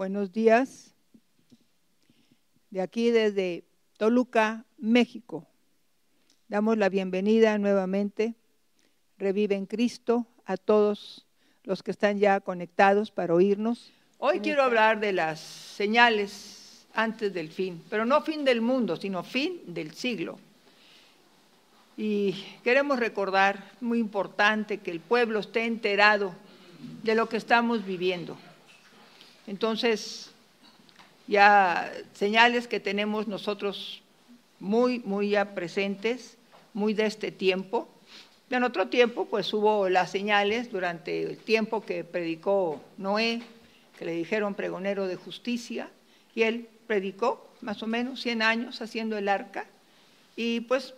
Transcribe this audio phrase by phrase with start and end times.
[0.00, 0.94] Buenos días.
[2.70, 3.64] De aquí desde
[3.98, 5.46] Toluca, México.
[6.48, 8.34] Damos la bienvenida nuevamente,
[9.18, 11.26] Revive en Cristo, a todos
[11.64, 13.92] los que están ya conectados para oírnos.
[14.16, 19.22] Hoy quiero hablar de las señales antes del fin, pero no fin del mundo, sino
[19.22, 20.38] fin del siglo.
[21.98, 26.34] Y queremos recordar, muy importante, que el pueblo esté enterado
[27.02, 28.38] de lo que estamos viviendo.
[29.46, 30.30] Entonces,
[31.26, 34.02] ya señales que tenemos nosotros
[34.58, 36.36] muy, muy ya presentes,
[36.74, 37.88] muy de este tiempo.
[38.50, 43.42] En otro tiempo, pues hubo las señales durante el tiempo que predicó Noé,
[43.98, 45.88] que le dijeron pregonero de justicia,
[46.34, 49.66] y él predicó más o menos 100 años haciendo el arca,
[50.36, 50.94] y pues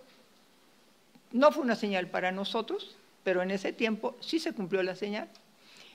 [1.32, 5.28] no fue una señal para nosotros, pero en ese tiempo sí se cumplió la señal.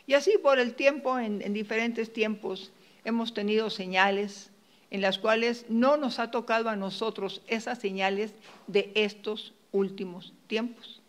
[0.08, 2.72] Y así por el tiempo, en, en diferentes tiempos,
[3.04, 4.50] hemos tenido señales
[4.90, 8.34] en las cuales no nos ha tocado a nosotros esas señales
[8.68, 11.02] de estos últimos tiempos.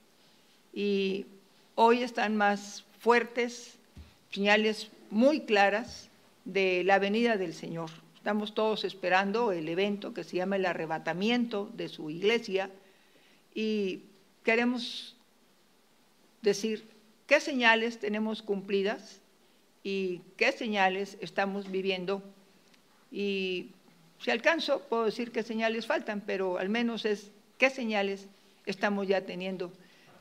[0.74, 1.26] Y
[1.76, 3.78] hoy están más fuertes,
[4.32, 6.08] señales muy claras
[6.44, 7.90] de la venida del Señor.
[8.16, 12.70] Estamos todos esperando el evento que se llama el arrebatamiento de su iglesia
[13.54, 14.00] y
[14.44, 15.14] queremos
[16.42, 16.84] decir
[17.28, 19.20] qué señales tenemos cumplidas
[19.84, 22.22] y qué señales estamos viviendo.
[23.12, 23.68] Y
[24.18, 28.26] si alcanzo, puedo decir qué señales faltan, pero al menos es qué señales
[28.66, 29.70] estamos ya teniendo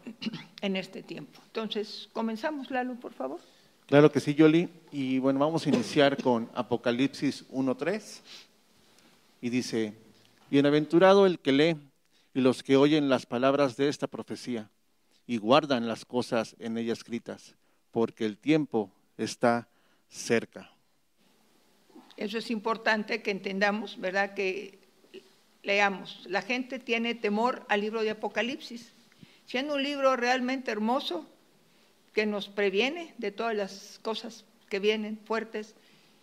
[0.62, 1.40] en este tiempo.
[1.48, 3.40] Entonces, comenzamos, Lalo, por favor.
[3.88, 4.70] Claro que sí, Yoli.
[4.92, 8.20] Y bueno, vamos a iniciar con Apocalipsis 1.3.
[9.40, 9.94] Y dice,
[10.52, 11.78] Bienaventurado el que lee
[12.34, 14.70] y los que oyen las palabras de esta profecía
[15.28, 17.56] y guardan las cosas en ella escritas,
[17.92, 19.68] porque el tiempo está
[20.10, 20.72] cerca.
[22.16, 24.34] Eso es importante que entendamos, ¿verdad?
[24.34, 24.80] Que
[25.64, 26.26] leamos.
[26.28, 28.92] La gente tiene temor al libro de Apocalipsis,
[29.46, 31.28] siendo un libro realmente hermoso
[32.14, 35.76] que nos previene de todas las cosas que vienen fuertes.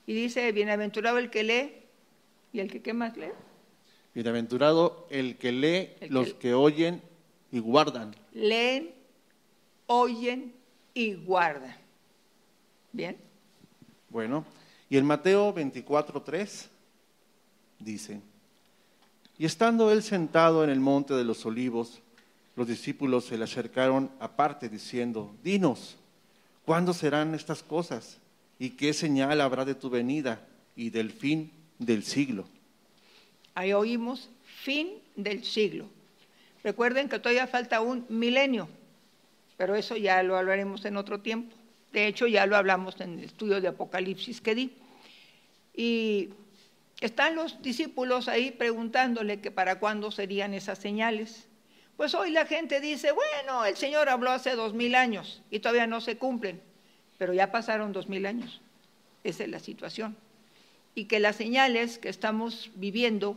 [0.07, 1.73] Y dice, bienaventurado el que lee
[2.53, 3.33] y el que qué más lee.
[4.15, 7.03] Bienaventurado el que lee, los que oyen
[7.55, 8.17] y guardan.
[8.33, 8.91] Leen,
[9.87, 10.53] oyen
[10.93, 11.77] y guardan.
[12.91, 13.17] Bien.
[14.09, 14.45] Bueno,
[14.91, 16.67] y en Mateo 24:3
[17.79, 18.21] dice,
[19.39, 22.01] y estando él sentado en el monte de los olivos,
[22.57, 25.97] los discípulos se le acercaron aparte diciendo, dinos,
[26.65, 28.19] ¿cuándo serán estas cosas?
[28.59, 30.45] ¿Y qué señal habrá de tu venida
[30.75, 32.47] y del fin del siglo?
[33.55, 35.87] Ahí oímos fin del siglo.
[36.65, 38.69] Recuerden que todavía falta un milenio,
[39.59, 41.55] pero eso ya lo hablaremos en otro tiempo.
[41.93, 44.73] De hecho, ya lo hablamos en el estudio de Apocalipsis que di.
[45.77, 46.31] Y
[47.01, 51.49] están los discípulos ahí preguntándole que para cuándo serían esas señales.
[51.99, 55.87] Pues hoy la gente dice, bueno, el Señor habló hace dos mil años y todavía
[55.87, 56.63] no se cumplen,
[57.19, 58.63] pero ya pasaron dos mil años.
[59.23, 60.17] Esa es la situación.
[60.95, 63.37] Y que las señales que estamos viviendo,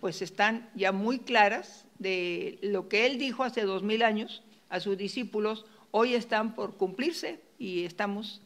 [0.00, 4.80] pues están ya muy claras de lo que Él dijo hace dos mil años a
[4.80, 8.40] sus discípulos, hoy están por cumplirse y estamos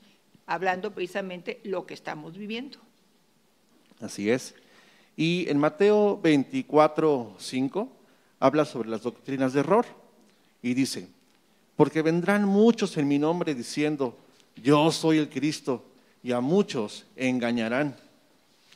[0.46, 2.78] hablando precisamente lo que estamos viviendo.
[4.00, 4.54] Así es.
[5.16, 7.88] Y en Mateo 24, 5
[8.40, 9.86] habla sobre las doctrinas de error
[10.62, 11.08] y dice,
[11.76, 14.16] porque vendrán muchos en mi nombre diciendo,
[14.56, 15.84] yo soy el Cristo,
[16.22, 17.96] y a muchos engañarán.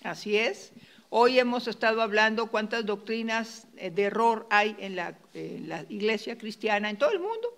[0.03, 0.73] Así es.
[1.09, 6.37] Hoy hemos estado hablando cuántas doctrinas eh, de error hay en la, en la iglesia
[6.37, 7.49] cristiana en todo el mundo.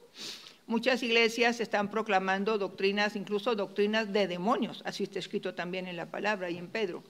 [0.66, 6.10] Muchas iglesias están proclamando doctrinas, incluso doctrinas de demonios, así está escrito también en la
[6.10, 7.03] palabra y en Pedro,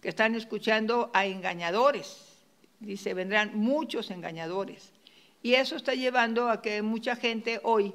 [0.00, 2.38] que están escuchando a engañadores.
[2.80, 4.92] Dice, vendrán muchos engañadores.
[5.42, 7.92] Y eso está llevando a que mucha gente hoy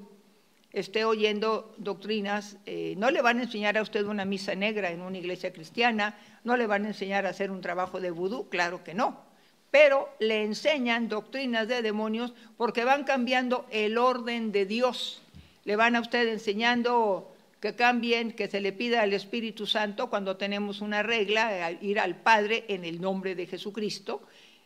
[0.73, 5.01] esté oyendo doctrinas, eh, no le van a enseñar a usted una misa negra en
[5.01, 8.83] una iglesia cristiana, no le van a enseñar a hacer un trabajo de vudú, claro
[8.83, 9.21] que no,
[9.69, 15.21] pero le enseñan doctrinas de demonios porque van cambiando el orden de Dios.
[15.63, 20.37] Le van a usted enseñando que cambien, que se le pida al Espíritu Santo cuando
[20.37, 24.21] tenemos una regla, ir al Padre en el nombre de Jesucristo.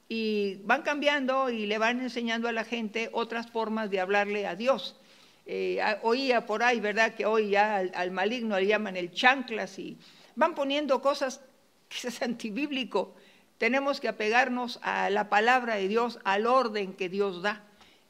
[0.09, 4.56] Y van cambiando y le van enseñando a la gente otras formas de hablarle a
[4.56, 4.95] Dios.
[5.49, 7.15] Eh, oía por ahí, ¿verdad?
[7.15, 9.97] Que hoy ya al, al, maligno le llaman el chanclas y
[10.35, 11.39] van poniendo cosas
[11.89, 13.15] que es antibíblico.
[13.57, 17.63] Tenemos que apegarnos a la palabra de Dios, al orden que Dios da.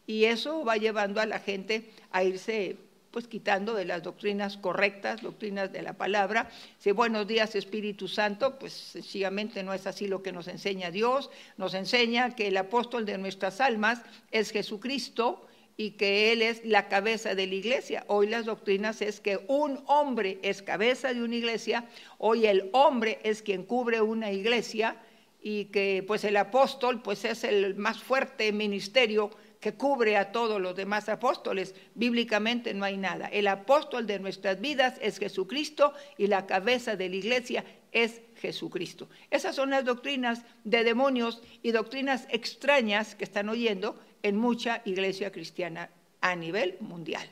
[0.08, 2.78] Y eso va llevando a la gente a irse
[3.12, 6.50] pues quitando de las doctrinas correctas, doctrinas de la palabra.
[6.80, 11.30] Si buenos días Espíritu Santo, pues sencillamente no es así lo que nos enseña Dios.
[11.58, 14.02] Nos enseña que el apóstol de nuestras almas
[14.32, 15.48] es Jesucristo
[15.78, 18.04] y que Él es la cabeza de la iglesia.
[18.08, 21.86] Hoy las doctrinas es que un hombre es cabeza de una iglesia,
[22.18, 24.98] hoy el hombre es quien cubre una iglesia
[25.40, 29.30] y que pues el apóstol pues es el más fuerte ministerio
[29.60, 31.76] que cubre a todos los demás apóstoles.
[31.96, 33.28] Bíblicamente no hay nada.
[33.28, 39.10] El apóstol de nuestras vidas es Jesucristo y la cabeza de la iglesia es Jesucristo.
[39.32, 45.32] Esas son las doctrinas de demonios y doctrinas extrañas que están oyendo en mucha iglesia
[45.32, 45.90] cristiana
[46.22, 47.28] a nivel mundial.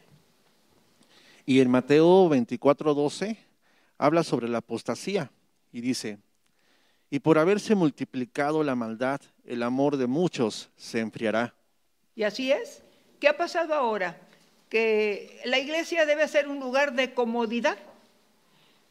[1.46, 3.38] Y en Mateo 24:12
[3.98, 5.32] habla sobre la apostasía
[5.72, 6.18] y dice,
[7.10, 11.54] y por haberse multiplicado la maldad, el amor de muchos se enfriará.
[12.16, 12.84] Y así es.
[13.20, 14.20] ¿Qué ha pasado ahora?
[14.70, 17.78] Que la iglesia debe ser un lugar de comodidad.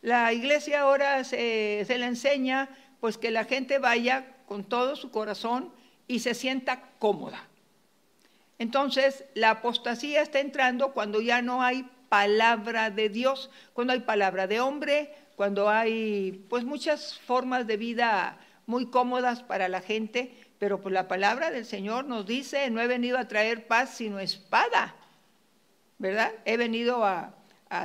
[0.01, 2.69] La iglesia ahora se, se le enseña
[3.01, 5.73] pues que la gente vaya con todo su corazón
[6.07, 7.49] y se sienta cómoda.
[8.59, 14.47] Entonces, la apostasía está entrando cuando ya no hay palabra de Dios, cuando hay palabra
[14.47, 20.81] de hombre, cuando hay pues muchas formas de vida muy cómodas para la gente, pero
[20.81, 24.95] pues la palabra del Señor nos dice, no he venido a traer paz sino espada,
[25.99, 26.33] ¿verdad?
[26.45, 27.35] He venido a,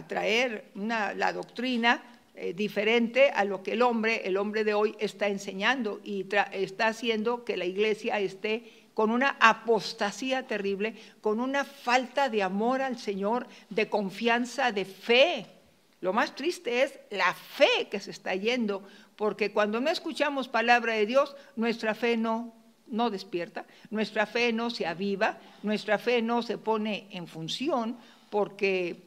[0.07, 2.03] traer la doctrina
[2.35, 6.87] eh, diferente a lo que el hombre, el hombre de hoy está enseñando y está
[6.87, 12.97] haciendo que la iglesia esté con una apostasía terrible, con una falta de amor al
[12.97, 15.45] Señor, de confianza, de fe.
[16.01, 18.83] Lo más triste es la fe que se está yendo,
[19.15, 22.53] porque cuando no escuchamos palabra de Dios, nuestra fe no
[22.91, 27.97] no despierta, nuestra fe no se aviva, nuestra fe no se pone en función
[28.29, 29.03] porque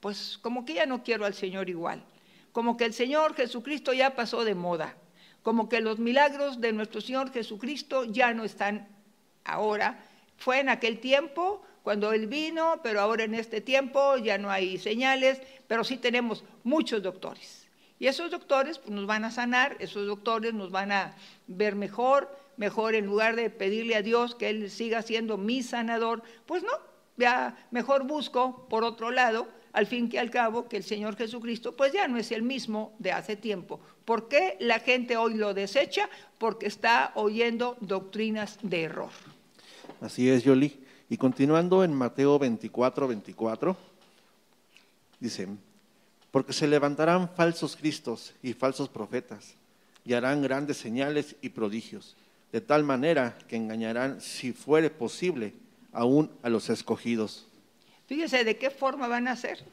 [0.00, 2.02] pues como que ya no quiero al Señor igual,
[2.52, 4.96] como que el Señor Jesucristo ya pasó de moda,
[5.42, 8.88] como que los milagros de nuestro Señor Jesucristo ya no están
[9.44, 10.04] ahora,
[10.36, 14.78] fue en aquel tiempo cuando Él vino, pero ahora en este tiempo ya no hay
[14.78, 17.68] señales, pero sí tenemos muchos doctores.
[17.98, 21.14] Y esos doctores pues, nos van a sanar, esos doctores nos van a
[21.46, 26.22] ver mejor, mejor en lugar de pedirle a Dios que Él siga siendo mi sanador,
[26.46, 26.72] pues no,
[27.16, 31.76] ya mejor busco por otro lado, al fin que al cabo, que el Señor Jesucristo
[31.76, 33.80] pues ya no es el mismo de hace tiempo.
[34.04, 36.10] ¿Por qué la gente hoy lo desecha?
[36.38, 39.10] Porque está oyendo doctrinas de error.
[40.02, 40.80] Así es, Yoli.
[41.08, 43.76] Y continuando en Mateo 24, 24,
[45.20, 45.46] dice,
[46.32, 49.54] porque se levantarán falsos cristos y falsos profetas
[50.04, 52.16] y harán grandes señales y prodigios
[52.50, 55.54] de tal manera que engañarán, si fuere posible,
[55.92, 57.46] aún a los escogidos.
[58.06, 59.64] Fíjese de qué forma van a ser.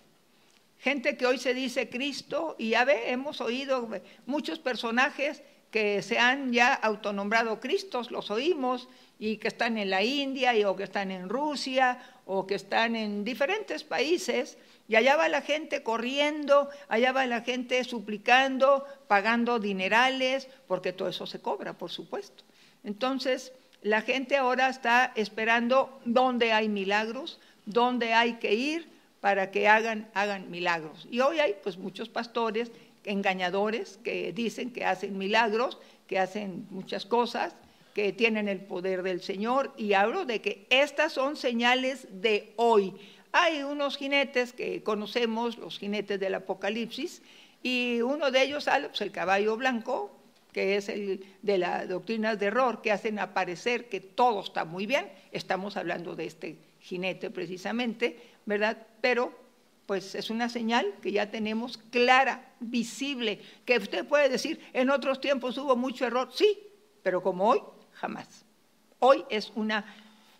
[0.77, 3.89] Gente que hoy se dice Cristo y ya ve, hemos oído
[4.25, 5.41] muchos personajes
[5.71, 8.87] que se han ya autonombrado Cristos, los oímos,
[9.19, 13.23] y que están en la India o que están en Rusia o que están en
[13.23, 14.57] diferentes países,
[14.87, 21.09] y allá va la gente corriendo, allá va la gente suplicando, pagando dinerales, porque todo
[21.09, 22.43] eso se cobra, por supuesto.
[22.83, 23.51] Entonces,
[23.81, 28.89] la gente ahora está esperando dónde hay milagros, dónde hay que ir
[29.21, 31.07] para que hagan, hagan milagros.
[31.11, 32.71] Y hoy hay pues muchos pastores
[33.03, 35.77] engañadores que dicen que hacen milagros,
[36.07, 37.55] que hacen muchas cosas,
[37.93, 39.73] que tienen el poder del Señor.
[39.77, 42.93] Y hablo de que estas son señales de hoy.
[43.31, 47.21] Hay unos jinetes que conocemos, los jinetes del Apocalipsis,
[47.61, 50.15] y uno de ellos sale, el caballo blanco,
[50.51, 54.85] que es el de las doctrinas de error, que hacen aparecer que todo está muy
[54.85, 55.07] bien.
[55.31, 58.77] Estamos hablando de este jinete precisamente, ¿verdad?
[59.01, 59.33] Pero
[59.89, 65.19] pues es una señal que ya tenemos clara, visible, que usted puede decir, en otros
[65.19, 66.59] tiempos hubo mucho error, sí,
[67.01, 67.59] pero como hoy,
[67.93, 68.45] jamás.
[68.99, 69.83] Hoy es una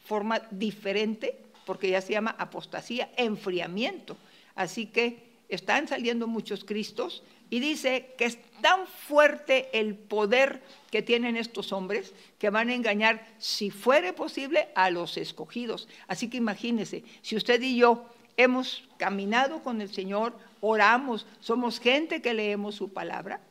[0.06, 4.18] forma diferente porque ya se llama apostasía, enfriamiento.
[4.54, 11.02] Así que están saliendo muchos Cristos, y dice que es tan fuerte el poder que
[11.02, 15.88] tienen estos hombres que van a engañar, si fuere posible, a los escogidos.
[16.08, 18.06] Así que imagínese, si usted y yo
[18.40, 23.42] hemos caminado con el Señor, oramos, somos gente que leemos su palabra,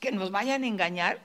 [0.00, 1.18] que nos vayan a engañar,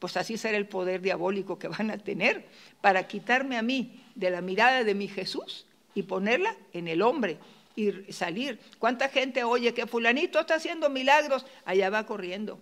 [0.00, 2.48] pues así será el poder diabólico que van a tener
[2.80, 7.38] para quitarme a mí de la mirada de mi Jesús y ponerla en el hombre,
[7.76, 8.58] y salir.
[8.80, 11.46] ¿Cuánta gente oye que fulanito está haciendo milagros?
[11.64, 12.60] Allá va corriendo.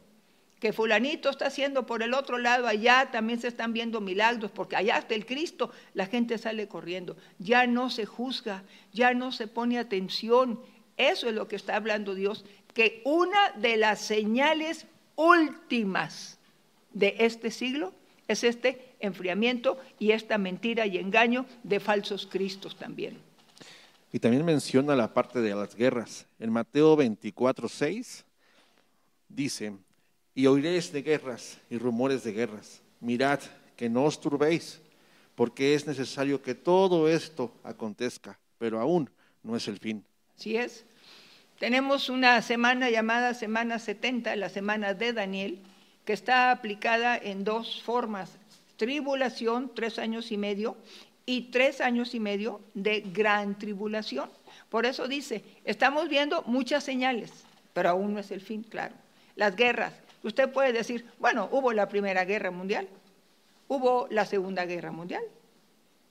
[0.60, 4.76] Que fulanito está haciendo por el otro lado, allá también se están viendo milagros, porque
[4.76, 7.16] allá está el Cristo, la gente sale corriendo.
[7.38, 10.60] Ya no se juzga, ya no se pone atención.
[10.96, 16.38] Eso es lo que está hablando Dios, que una de las señales últimas
[16.92, 17.92] de este siglo
[18.26, 23.18] es este enfriamiento y esta mentira y engaño de falsos cristos también.
[24.12, 26.26] Y también menciona la parte de las guerras.
[26.38, 28.24] En Mateo 24, 6
[29.28, 29.74] dice,
[30.38, 32.80] y oiréis de guerras y rumores de guerras.
[33.00, 33.40] Mirad
[33.74, 34.80] que no os turbéis,
[35.34, 39.10] porque es necesario que todo esto acontezca, pero aún
[39.42, 40.04] no es el fin.
[40.38, 40.84] Así es.
[41.58, 45.58] Tenemos una semana llamada Semana 70, la semana de Daniel,
[46.04, 48.30] que está aplicada en dos formas.
[48.76, 50.76] Tribulación, tres años y medio,
[51.26, 54.30] y tres años y medio de gran tribulación.
[54.68, 57.32] Por eso dice, estamos viendo muchas señales,
[57.72, 58.94] pero aún no es el fin, claro.
[59.34, 62.88] Las guerras, Usted puede decir, bueno, hubo la Primera Guerra Mundial,
[63.68, 65.22] hubo la Segunda Guerra Mundial,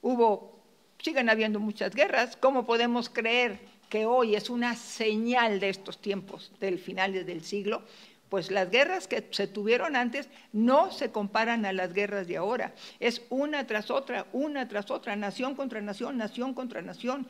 [0.01, 0.59] hubo,
[0.99, 3.59] siguen habiendo muchas guerras, ¿cómo podemos creer
[3.89, 7.83] que hoy es una señal de estos tiempos, del final del siglo?
[8.29, 12.73] Pues las guerras que se tuvieron antes no se comparan a las guerras de ahora.
[12.99, 17.25] Es una tras otra, una tras otra, nación contra nación, nación contra nación.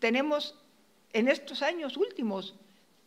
[0.00, 0.56] Tenemos
[1.12, 2.56] en estos años últimos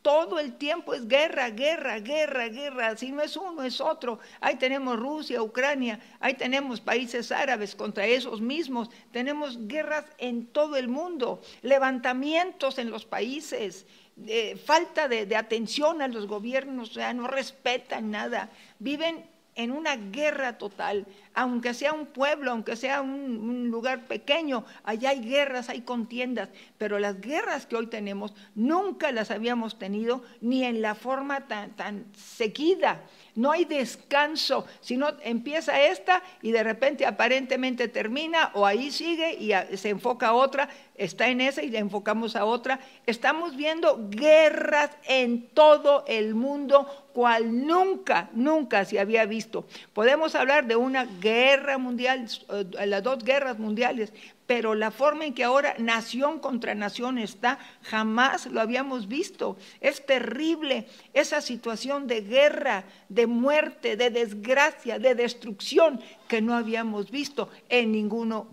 [0.02, 2.98] todo el tiempo es guerra, guerra, guerra, guerra.
[2.98, 4.20] Si no es uno, es otro.
[4.40, 8.90] Ahí tenemos Rusia, Ucrania, ahí tenemos países árabes contra esos mismos.
[9.12, 13.86] Tenemos guerras en todo el mundo, levantamientos en los países,
[14.26, 18.50] eh, falta de, de, atención a los gobiernos, o sea, no respetan nada.
[18.80, 19.26] Viven
[19.60, 25.20] en una guerra total, aunque sea un pueblo, aunque sea un, lugar pequeño, allá hay
[25.20, 26.48] guerras, hay contiendas,
[26.78, 31.72] pero las guerras que hoy tenemos nunca las habíamos tenido ni en la forma tan,
[31.72, 33.02] tan seguida.
[33.36, 39.52] No hay descanso, sino empieza esta y de repente aparentemente termina o ahí sigue y
[39.78, 42.80] se enfoca a otra, está en esa y le enfocamos a otra.
[43.06, 49.66] Estamos viendo guerras en todo el mundo cual nunca, nunca se había visto.
[49.94, 54.14] Podemos hablar de una guerra mundial, eh, las dos guerras mundiales,
[54.46, 59.58] pero la forma en que ahora nación contra nación está, jamás lo habíamos visto.
[59.80, 67.12] Es terrible esa situación de guerra, de muerte, de desgracia, de destrucción que no habíamos
[67.12, 67.94] visto en,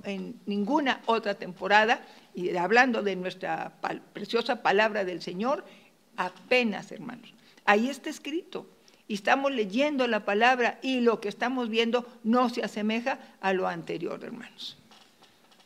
[0.05, 2.01] en ninguna otra temporada.
[2.35, 3.73] Y hablando de nuestra
[4.13, 5.65] preciosa palabra del Señor,
[6.17, 7.36] apenas, hermanos.
[7.67, 8.67] Ahí está escrito.
[9.09, 13.69] Y estamos leyendo la palabra y lo que estamos viendo no se asemeja a lo
[13.69, 14.77] anterior, hermanos.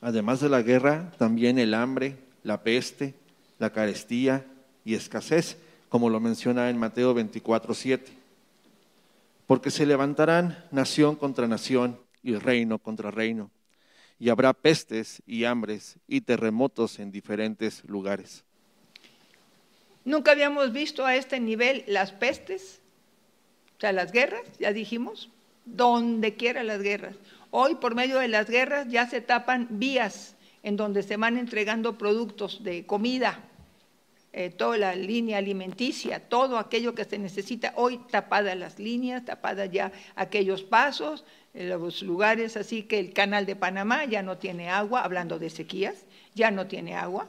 [0.03, 3.15] Además de la guerra, también el hambre, la peste,
[3.59, 4.45] la carestía
[4.85, 5.57] y escasez,
[5.89, 8.13] como lo menciona en Mateo 24, 7.
[9.47, 13.51] Porque se levantarán nación contra nación y reino contra reino,
[14.19, 18.45] y habrá pestes y hambres y terremotos en diferentes lugares.
[20.05, 22.81] Nunca habíamos visto a este nivel las pestes,
[23.77, 25.31] o sea, las guerras, ya dijimos,
[25.67, 27.17] donde quiera las guerras.
[27.51, 31.99] Hoy, por medio de las guerras, ya se tapan vías en donde se van entregando
[31.99, 33.41] productos de comida,
[34.33, 37.73] eh, toda la línea alimenticia, todo aquello que se necesita.
[37.77, 43.57] Hoy tapadas las líneas, tapadas ya aquellos pasos, los lugares, así que el canal de
[43.57, 47.29] Panamá ya no tiene agua, hablando de sequías, ya no tiene agua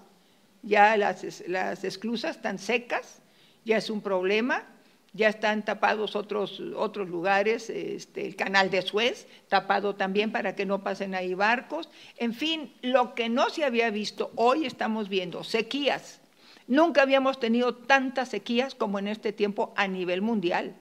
[0.64, 3.22] ya las, las esclusas están secas,
[3.66, 4.64] ya es un problema,
[5.14, 10.66] ya están tapados otros, otros lugares, este, el canal de Suez, tapado también para que
[10.66, 11.90] no pasen ahí barcos.
[12.18, 16.22] En fin, lo que no se había visto, hoy estamos viendo sequías.
[16.68, 20.76] Nunca habíamos tenido tantas sequías como en este tiempo a nivel mundial.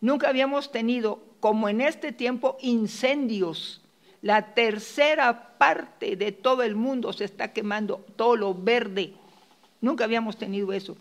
[0.00, 3.83] Nunca habíamos tenido como en este tiempo incendios
[4.24, 9.12] la tercera parte de todo el mundo se está quemando, todo lo verde.
[9.82, 10.96] Nunca habíamos tenido eso.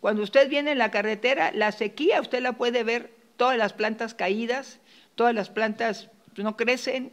[0.00, 4.14] Cuando usted viene en la carretera, la sequía, usted la puede ver, todas las plantas
[4.14, 4.78] caídas,
[5.16, 7.12] todas las plantas no crecen,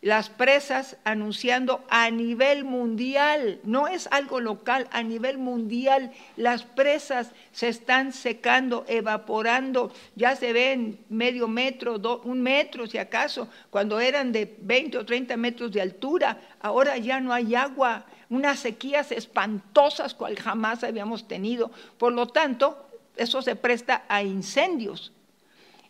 [0.00, 7.32] las presas anunciando a nivel mundial, no es algo local, a nivel mundial, las presas
[7.50, 14.30] se están secando, evaporando, ya se ven medio metro, un metro si acaso, cuando eran
[14.30, 20.14] de 20 o 30 metros de altura, ahora ya no hay agua, unas sequías espantosas
[20.14, 25.12] cual jamás habíamos tenido, por lo tanto, eso se presta a incendios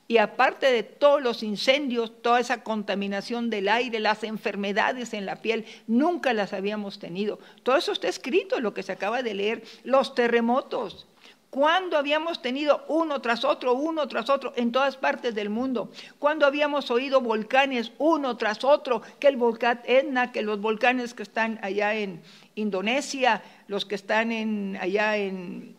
[0.09, 5.43] y aparte de todos los incendios, toda esa contaminación del aire, las enfermedades en la
[5.43, 7.39] piel, nunca las habíamos tenido.
[7.63, 11.07] Todo eso está escrito, lo que se acaba de leer, los terremotos.
[11.51, 15.91] ¿Cuándo habíamos tenido uno tras otro, uno tras otro en todas partes del mundo?
[16.19, 19.03] ¿Cuándo habíamos oído volcanes uno tras otro?
[19.19, 22.23] Que el volcán Etna, que los volcanes que están allá en
[22.55, 25.77] Indonesia, los que están en, allá en,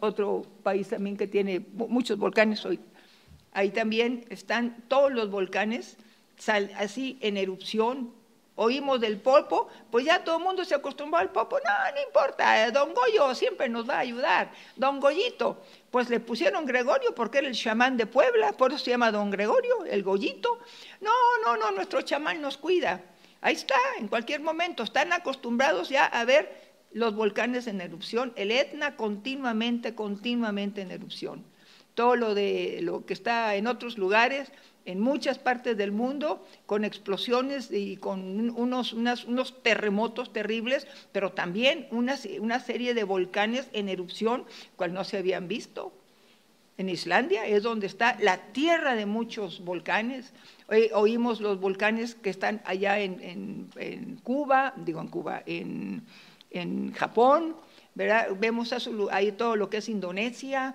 [0.00, 2.80] otro país también que tiene muchos volcanes hoy.
[3.54, 5.96] Ahí también están todos los volcanes
[6.76, 8.12] así en erupción,
[8.56, 12.66] oímos del polpo, pues ya todo el mundo se acostumbró al polpo, no, no importa,
[12.66, 17.38] eh, don Goyo siempre nos va a ayudar, don Goyito, pues le pusieron Gregorio porque
[17.38, 20.58] era el chamán de Puebla, por eso se llama don Gregorio, el Goyito,
[21.00, 21.12] no,
[21.44, 23.02] no, no, nuestro chamán nos cuida,
[23.40, 28.52] ahí está, en cualquier momento, están acostumbrados ya a ver los volcanes en erupción, el
[28.52, 31.44] Etna continuamente, continuamente en erupción,
[31.94, 34.50] todo lo de lo que está en otros lugares,
[34.84, 41.86] en muchas partes del mundo con explosiones y con unos, unos terremotos terribles, pero también
[41.90, 44.44] una, una, serie de volcanes en erupción,
[44.76, 45.92] cual no se habían visto.
[46.76, 50.32] En Islandia es donde está la tierra de muchos volcanes.
[50.92, 56.02] oímos los volcanes que están allá en, en, Cuba, digo en Cuba, en,
[56.50, 57.56] en Japón,
[57.94, 58.74] vemos
[59.12, 60.74] ahí todo lo que es Indonesia,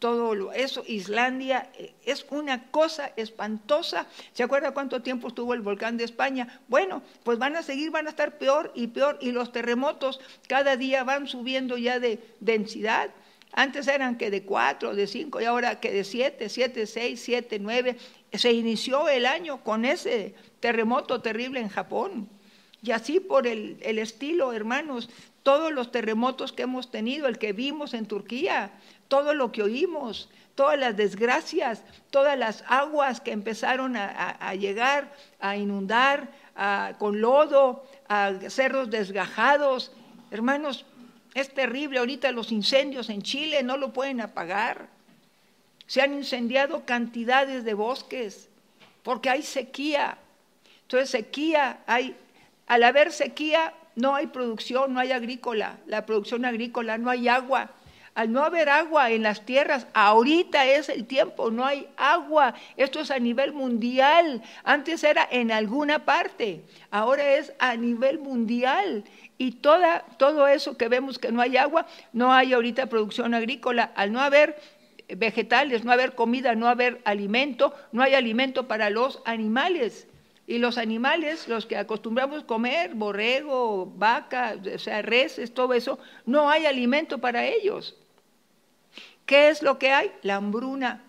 [0.00, 4.06] todo eso, Islandia, eh, es una cosa espantosa.
[4.32, 6.60] ¿Se acuerda cuánto tiempo estuvo el volcán de España?
[6.68, 10.76] Bueno, pues van a seguir, van a estar peor y peor, y los terremotos cada
[10.76, 13.10] día van subiendo ya de densidad.
[13.52, 17.58] Antes eran que de cuatro, de cinco, y ahora que de siete, siete, seis, siete,
[17.58, 17.98] nueve.
[18.32, 22.28] Se inició el año con ese terremoto terrible en Japón.
[22.82, 25.10] Y así por el estilo, hermanos,
[25.42, 28.72] todos los terremotos que hemos tenido, el que vimos en Turquía,
[29.10, 35.56] todo lo que oímos, todas las desgracias, todas las aguas que empezaron a, llegar, a
[35.56, 36.28] inundar
[36.98, 39.90] con lodo, a cerros desgajados.
[40.30, 40.86] Hermanos,
[41.34, 44.88] es terrible ahorita los incendios en Chile, no lo pueden apagar.
[45.88, 48.48] Se han incendiado cantidades de bosques
[49.02, 50.18] porque hay sequía.
[50.82, 52.16] Entonces sequía, hay,
[52.68, 57.72] al haber sequía no hay producción, no hay agrícola, la producción agrícola, no hay agua
[58.14, 62.54] al no haber agua en las tierras, ahorita es el tiempo, no hay agua.
[62.76, 64.42] Esto es a nivel mundial.
[64.64, 69.04] Antes era en alguna parte, ahora es a nivel mundial.
[69.38, 73.92] Y toda, todo eso que vemos que no hay agua, no hay ahorita producción agrícola.
[73.94, 74.60] Al no haber
[75.16, 80.06] vegetales, no haber comida, no haber alimento, no hay alimento para los animales.
[80.46, 86.50] Y los animales, los que acostumbramos comer, borrego, vaca, o sea, reses, todo eso, no
[86.50, 87.96] hay alimento para ellos.
[89.30, 90.10] ¿Qué es lo que hay?
[90.22, 91.04] La hambruna.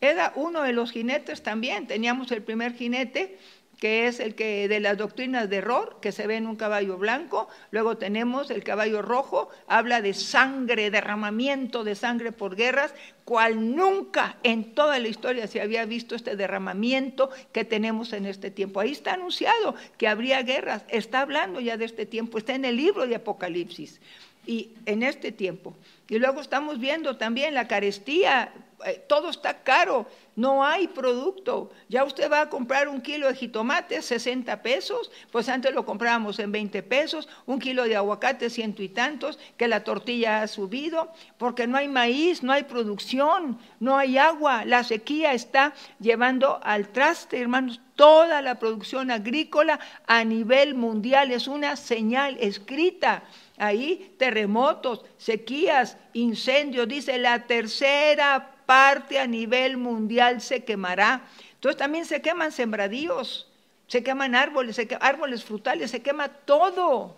[0.00, 1.86] Era uno de los jinetes también.
[1.86, 3.36] Teníamos el primer jinete,
[3.78, 6.96] que es el que de las doctrinas de error, que se ve en un caballo
[6.96, 7.50] blanco.
[7.70, 12.94] Luego tenemos el caballo rojo, habla de sangre, derramamiento de sangre por guerras,
[13.26, 18.50] cual nunca en toda la historia se había visto este derramamiento que tenemos en este
[18.50, 18.80] tiempo.
[18.80, 22.78] Ahí está anunciado que habría guerras, está hablando ya de este tiempo, está en el
[22.78, 24.00] libro de Apocalipsis
[24.46, 25.76] y en este tiempo.
[26.08, 28.52] Y luego estamos viendo también la carestía,
[28.84, 31.72] eh, todo está caro, no hay producto.
[31.88, 36.38] Ya usted va a comprar un kilo de jitomate, 60 pesos, pues antes lo comprábamos
[36.38, 41.10] en 20 pesos, un kilo de aguacate, ciento y tantos, que la tortilla ha subido,
[41.38, 46.88] porque no hay maíz, no hay producción, no hay agua, la sequía está llevando al
[46.90, 53.24] traste, hermanos, toda la producción agrícola a nivel mundial, es una señal escrita
[53.58, 61.26] Ahí terremotos, sequías, incendios, dice la tercera parte a nivel mundial se quemará.
[61.54, 63.50] Entonces también se queman sembradíos,
[63.86, 67.16] se queman árboles, árboles frutales, se quema todo.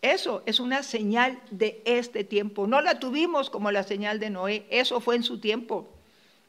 [0.00, 2.68] Eso es una señal de este tiempo.
[2.68, 5.88] No la tuvimos como la señal de Noé, eso fue en su tiempo.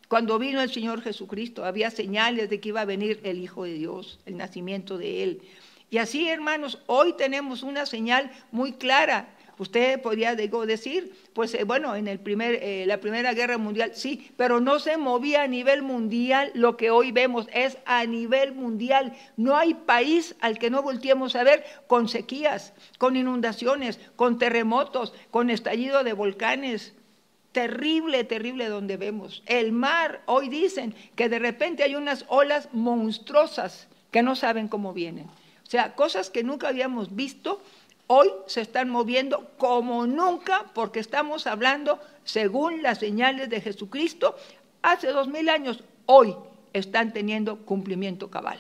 [0.08, 3.74] Cuando vino el Señor Jesucristo, había señales de que iba a venir el Hijo de
[3.74, 5.42] Dios, el nacimiento de Él.
[5.90, 9.30] Y así, hermanos, hoy tenemos una señal muy clara.
[9.58, 14.32] Usted podría decir, pues eh, bueno, en el primer, eh, la Primera Guerra Mundial sí,
[14.38, 19.18] pero no se movía a nivel mundial lo que hoy vemos, es a nivel mundial.
[19.36, 25.14] No hay país al que no volteemos a ver con sequías, con inundaciones, con terremotos,
[25.30, 26.94] con estallido de volcanes.
[27.52, 29.44] Terrible, terrible donde vemos.
[29.46, 34.94] El mar, hoy dicen que de repente hay unas olas monstruosas que no saben cómo
[34.94, 35.28] vienen.
[35.70, 37.62] O sea, cosas que nunca habíamos visto,
[38.08, 44.36] hoy se están moviendo como nunca porque estamos hablando según las señales de Jesucristo.
[44.82, 46.36] Hace dos mil años, hoy
[46.74, 48.58] están teniendo cumplimiento cabal.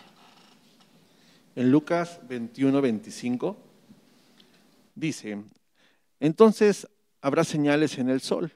[1.55, 3.57] En Lucas 21, 25
[4.93, 5.41] dice,
[6.19, 6.87] entonces
[7.21, 8.51] habrá señales en el sol,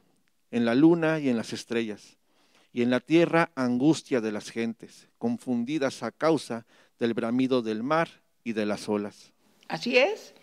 [0.52, 2.18] en la luna y en las estrellas,
[2.72, 6.68] y en la tierra angustia de las gentes, confundidas a causa
[7.00, 9.32] del bramido del mar y de las olas.
[9.68, 10.34] Así es.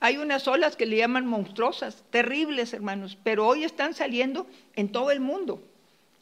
[0.00, 4.46] Hay unas olas que le llaman monstruosas, terribles, hermanos, pero hoy están saliendo
[4.76, 5.62] en todo el mundo.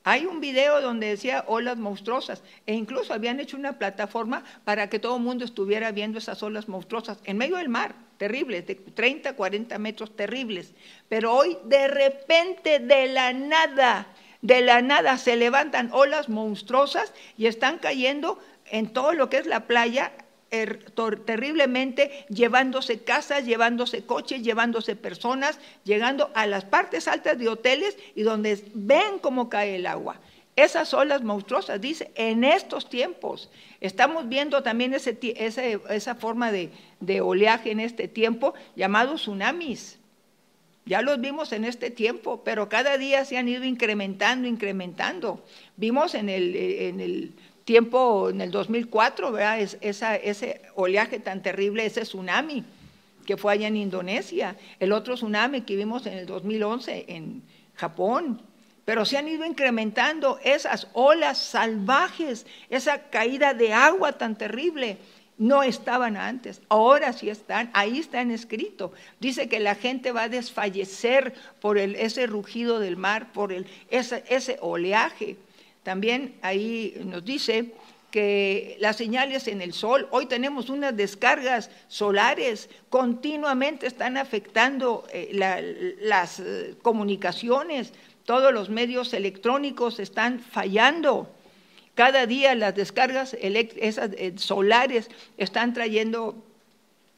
[0.02, 5.00] Hay un video donde decía olas monstruosas e incluso habían hecho una plataforma para que
[5.00, 9.34] todo el mundo estuviera viendo esas olas monstruosas en medio del mar, terribles, de 30,
[9.34, 10.74] 40 metros, terribles.
[11.08, 14.06] Pero hoy de repente, de la nada,
[14.42, 18.38] de la nada se levantan olas monstruosas y están cayendo
[18.70, 20.12] en todo lo que es la playa
[20.48, 28.22] terriblemente, llevándose casas, llevándose coches, llevándose personas, llegando a las partes altas de hoteles y
[28.22, 30.20] donde ven cómo cae el agua.
[30.56, 33.50] Esas olas monstruosas, dice, en estos tiempos.
[33.82, 39.98] Estamos viendo también esa forma de, de oleaje en este tiempo llamado tsunamis.
[40.86, 45.44] Ya los vimos en este tiempo, pero cada día se han ido incrementando, incrementando.
[45.76, 47.32] Vimos en el, en el
[47.66, 49.60] tiempo en el 2004, ¿verdad?
[49.60, 52.64] Es, ese oleaje tan terrible, ese tsunami
[53.26, 57.42] que fue allá en Indonesia, el otro tsunami que vimos en el 2011 en
[57.74, 58.40] Japón,
[58.84, 64.98] pero se han ido incrementando esas olas salvajes, esa caída de agua tan terrible.
[65.36, 68.92] No estaban antes, ahora sí están, ahí están escrito.
[69.20, 73.66] Dice que la gente va a desfallecer por el, ese rugido del mar, por el,
[73.90, 75.36] ese oleaje.
[75.86, 77.72] También ahí nos dice
[78.10, 85.28] que las señales en el sol, hoy tenemos unas descargas solares, continuamente están afectando eh,
[86.00, 87.92] las eh, comunicaciones,
[88.24, 91.30] todos los medios electrónicos están fallando.
[91.94, 96.34] Cada día las descargas eh, solares están trayendo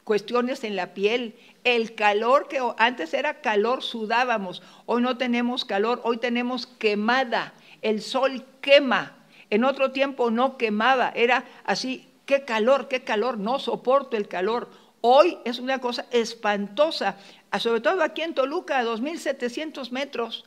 [0.05, 6.03] cuestiones en la piel, el calor que antes era calor, sudábamos, hoy no tenemos calor,
[6.05, 9.17] hoy tenemos quemada el sol quema.
[9.51, 14.69] En otro tiempo no quemaba, era así, qué calor, qué calor, no soporto el calor.
[15.01, 17.17] Hoy es una cosa espantosa,
[17.59, 20.45] sobre todo aquí en Toluca, a 2.700 metros,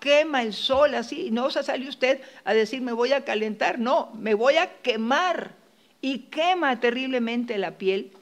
[0.00, 4.10] quema el sol así, no se sale usted a decir me voy a calentar, no,
[4.14, 5.54] me voy a quemar
[6.00, 8.12] y quema terriblemente la piel.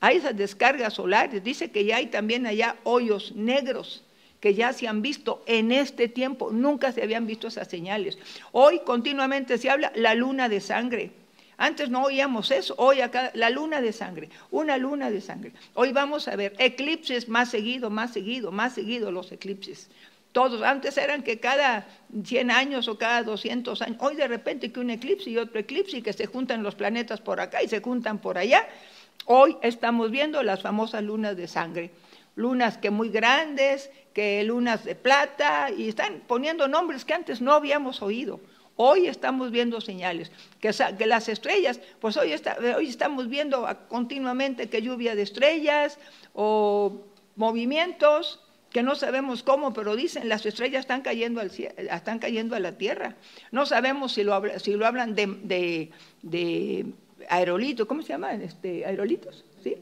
[0.00, 4.04] Hay esas descargas solares, dice que ya hay también allá hoyos negros
[4.40, 8.18] que ya se han visto en este tiempo, nunca se habían visto esas señales.
[8.52, 11.10] Hoy continuamente se habla la luna de sangre.
[11.56, 15.52] Antes no oíamos eso, hoy acá la luna de sangre, una luna de sangre.
[15.74, 19.90] Hoy vamos a ver eclipses más seguido, más seguido, más seguido los eclipses.
[20.30, 21.88] Todos, antes eran que cada
[22.22, 25.96] 100 años o cada 200 años, hoy de repente que un eclipse y otro eclipse
[25.96, 28.68] y que se juntan los planetas por acá y se juntan por allá.
[29.24, 31.90] Hoy estamos viendo las famosas lunas de sangre
[32.38, 37.52] lunas que muy grandes, que lunas de plata, y están poniendo nombres que antes no
[37.52, 38.40] habíamos oído.
[38.74, 40.72] Hoy estamos viendo señales, que,
[41.06, 42.34] las estrellas, pues hoy,
[42.76, 45.98] hoy estamos viendo continuamente que lluvia de estrellas
[46.34, 47.00] o
[47.36, 48.40] movimientos
[48.72, 52.72] que no sabemos cómo, pero dicen las estrellas están cayendo, al, están cayendo a la
[52.72, 53.14] tierra.
[53.52, 55.92] No sabemos si lo, si lo hablan de,
[56.24, 56.86] de,
[57.28, 58.42] aerolitos, ¿cómo se llaman?
[58.42, 59.76] Este, aerolitos, ¿sí?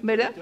[0.00, 0.32] ¿Verdad?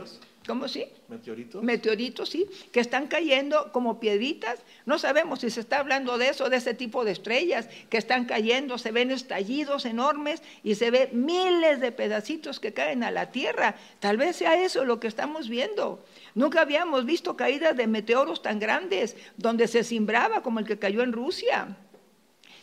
[0.46, 0.84] ¿Cómo sí?
[1.08, 1.62] Meteoritos.
[1.62, 4.60] Meteoritos, sí, que están cayendo como piedritas.
[4.84, 8.26] No sabemos si se está hablando de eso, de ese tipo de estrellas que están
[8.26, 13.30] cayendo, se ven estallidos enormes y se ve miles de pedacitos que caen a la
[13.30, 13.76] Tierra.
[14.00, 16.04] Tal vez sea eso lo que estamos viendo.
[16.34, 21.02] Nunca habíamos visto caídas de meteoros tan grandes, donde se cimbraba como el que cayó
[21.02, 21.76] en Rusia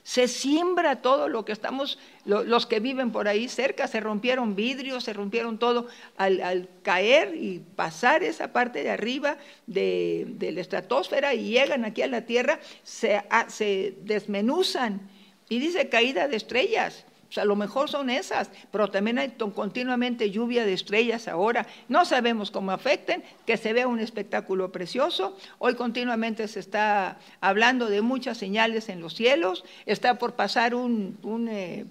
[0.04, 5.04] se siembra todo lo que estamos, los que viven por ahí cerca, se rompieron vidrios,
[5.04, 5.88] se rompieron todo
[6.18, 9.38] al, caer y pasar esa parte de arriba
[9.68, 15.10] de, la estratosfera y llegan aquí a la Tierra, se, se desmenuzan.
[15.50, 17.06] Y dice caída de estrellas.
[17.32, 21.66] O sea, a lo mejor son esas, pero también hay continuamente lluvia de estrellas ahora.
[21.88, 25.38] No sabemos cómo afecten, que se vea un espectáculo precioso.
[25.58, 29.64] Hoy continuamente se está hablando de muchas señales en los cielos.
[29.86, 31.86] Está por pasar un, un eh,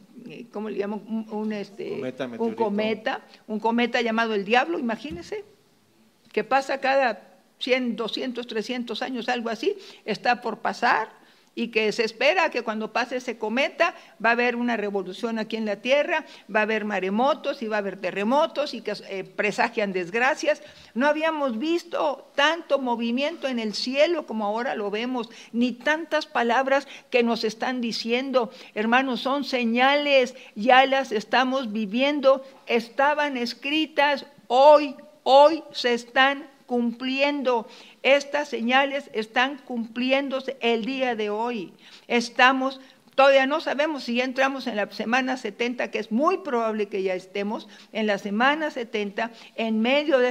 [0.53, 0.85] ¿cómo le?
[0.85, 5.46] Un, este, cometa, un cometa, un cometa llamado el Diablo, imagínense,
[6.33, 9.74] que pasa cada 100, 200, 300 años, algo así,
[10.05, 11.18] está por pasar
[11.54, 15.56] y que se espera que cuando pase ese cometa va a haber una revolución aquí
[15.56, 19.24] en la Tierra, va a haber maremotos y va a haber terremotos y que eh,
[19.24, 20.62] presagian desgracias.
[20.94, 26.86] No habíamos visto tanto movimiento en el cielo como ahora lo vemos, ni tantas palabras
[27.10, 28.50] que nos están diciendo.
[28.74, 37.66] Hermanos, son señales, ya las estamos viviendo, estaban escritas hoy, hoy se están cumpliendo.
[38.02, 41.72] Estas señales están cumpliéndose el día de hoy.
[42.08, 42.80] Estamos
[43.20, 47.02] Todavía no sabemos si ya entramos en la semana 70, que es muy probable que
[47.02, 50.30] ya estemos en la semana 70, en medio de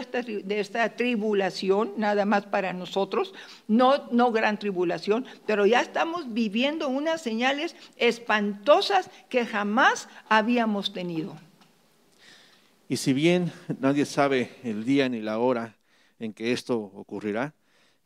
[0.59, 3.35] esta, tribulación, nada más para nosotros,
[3.67, 11.35] no, no gran tribulación, pero ya estamos viviendo unas señales espantosas que jamás habíamos tenido.
[12.87, 15.75] Y si bien nadie sabe el día ni la hora
[16.17, 17.53] en que esto ocurrirá,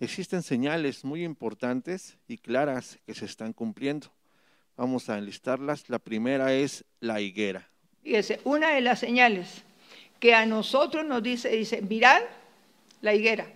[0.04, 4.08] existen señales muy importantes y claras que se están cumpliendo.
[4.76, 5.90] Vamos a enlistarlas.
[5.90, 7.70] La primera es la higuera.
[8.04, 9.64] Fíjese, una de las señales
[10.20, 12.22] que a nosotros nos dice, dice, mirad
[13.02, 13.48] la higuera.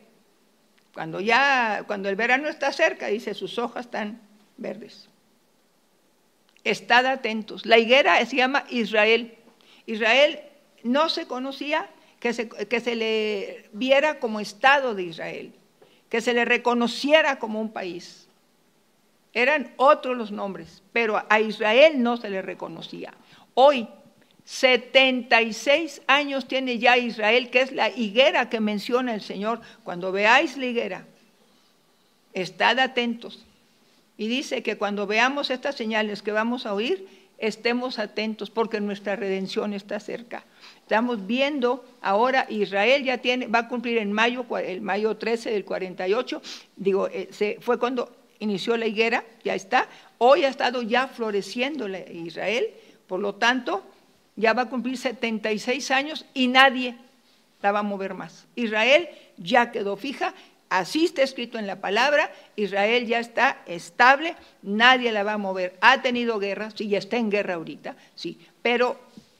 [0.93, 4.21] Cuando ya, cuando el verano está cerca, dice, sus hojas están
[4.57, 5.09] verdes.
[6.63, 7.65] Estad atentos.
[7.65, 9.35] La higuera se llama Israel.
[9.85, 10.41] Israel
[10.83, 15.53] no se conocía que se, que se le viera como Estado de Israel,
[16.09, 18.27] que se le reconociera como un país.
[19.33, 23.13] Eran otros los nombres, pero a Israel no se le reconocía.
[23.53, 23.87] Hoy,
[24.45, 29.61] 76 años tiene ya Israel, que es la higuera que menciona el Señor.
[29.83, 31.05] Cuando veáis la higuera,
[32.33, 33.45] estad atentos.
[34.17, 39.15] Y dice que cuando veamos estas señales que vamos a oír, estemos atentos porque nuestra
[39.15, 40.45] redención está cerca.
[40.81, 45.65] Estamos viendo ahora Israel ya tiene, va a cumplir en mayo, el mayo 13 del
[45.65, 46.41] 48,
[46.75, 49.87] digo, eh, se, fue cuando inició la higuera, ya está.
[50.17, 52.67] Hoy ha estado ya floreciendo Israel,
[53.07, 53.83] por lo tanto,
[54.35, 56.95] ya va a cumplir 76 años y nadie
[57.61, 58.47] la va a mover más.
[58.55, 60.33] Israel ya quedó fija,
[60.69, 65.77] así está escrito en la palabra, Israel ya está estable, nadie la va a mover.
[65.81, 68.99] Ha tenido guerra, sí, ya está en guerra ahorita, sí, pero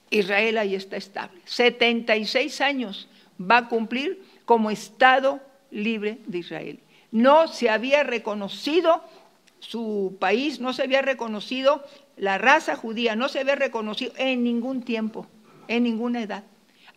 [0.09, 1.41] Israel ahí está estable.
[1.45, 3.09] 76 años
[3.39, 6.79] va a cumplir como Estado libre de Israel
[7.11, 9.03] no se había reconocido
[9.59, 11.83] su país, no se había reconocido
[12.15, 15.27] la raza judía, no se había reconocido en ningún tiempo,
[15.67, 16.43] en ninguna edad.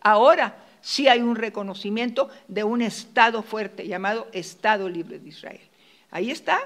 [0.01, 5.61] Ahora sí hay un reconocimiento de un Estado fuerte llamado Estado Libre de Israel.
[6.09, 6.59] Ahí está,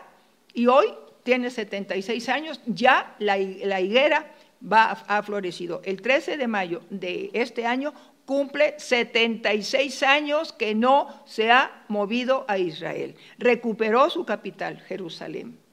[0.54, 0.88] y hoy
[1.24, 5.82] tiene 76 años, ya la, higuera va, ha florecido.
[5.84, 7.94] El 13 de mayo de este año
[8.26, 13.16] cumple 76 años que no se ha movido a Israel.
[13.38, 15.65] Recuperó su capital, Jerusalén.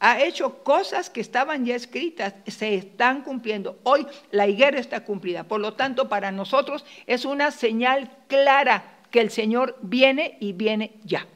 [0.00, 3.78] Ha hecho cosas que estaban ya escritas, se están cumpliendo.
[3.82, 5.44] Hoy la higuera está cumplida.
[5.44, 10.94] Por lo tanto, para nosotros es una señal clara que el Señor viene y viene
[11.04, 11.26] ya.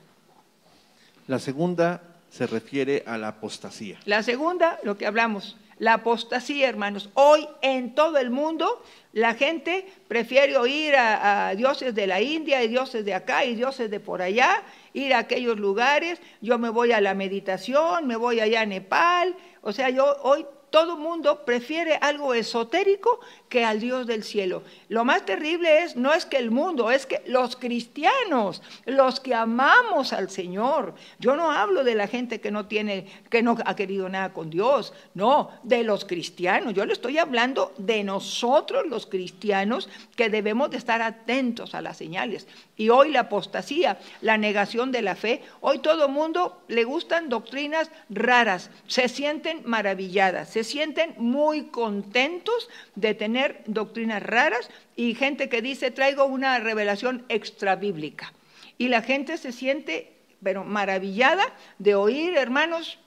[1.27, 3.99] La segunda se refiere a la apostasía.
[4.05, 7.11] La segunda, lo que hablamos, la apostasía, hermanos.
[7.15, 12.69] Hoy en todo el mundo la gente prefiere oír a, dioses de la India y
[12.69, 16.21] dioses de acá y dioses de por allá, ir a aquellos lugares.
[16.41, 19.37] Yo me voy a la meditación, me voy allá a Nepal.
[19.63, 23.21] O sea, yo hoy todo mundo prefiere algo esotérico
[23.53, 24.63] que al Dios del cielo.
[24.89, 29.35] Lo más terrible es, no es que el mundo, es que los cristianos, los que
[29.35, 33.77] amamos al Señor, yo no hablo de la gente que no tiene, que no ha
[33.77, 39.05] querido nada con Dios, no, de los cristianos, yo le estoy hablando de nosotros los
[39.05, 42.49] cristianos que debemos de estar atentos a las señales.
[42.79, 47.91] Y hoy la apostasía, la negación de la fe, hoy todo mundo le gustan doctrinas
[48.09, 55.63] raras, se sienten maravilladas, se sienten muy contentos de tener doctrinas raras y gente que
[55.63, 58.33] dice traigo una revelación extra bíblica.
[58.79, 61.45] Y la gente se siente, pero maravillada
[61.79, 62.99] de oír, hermanos,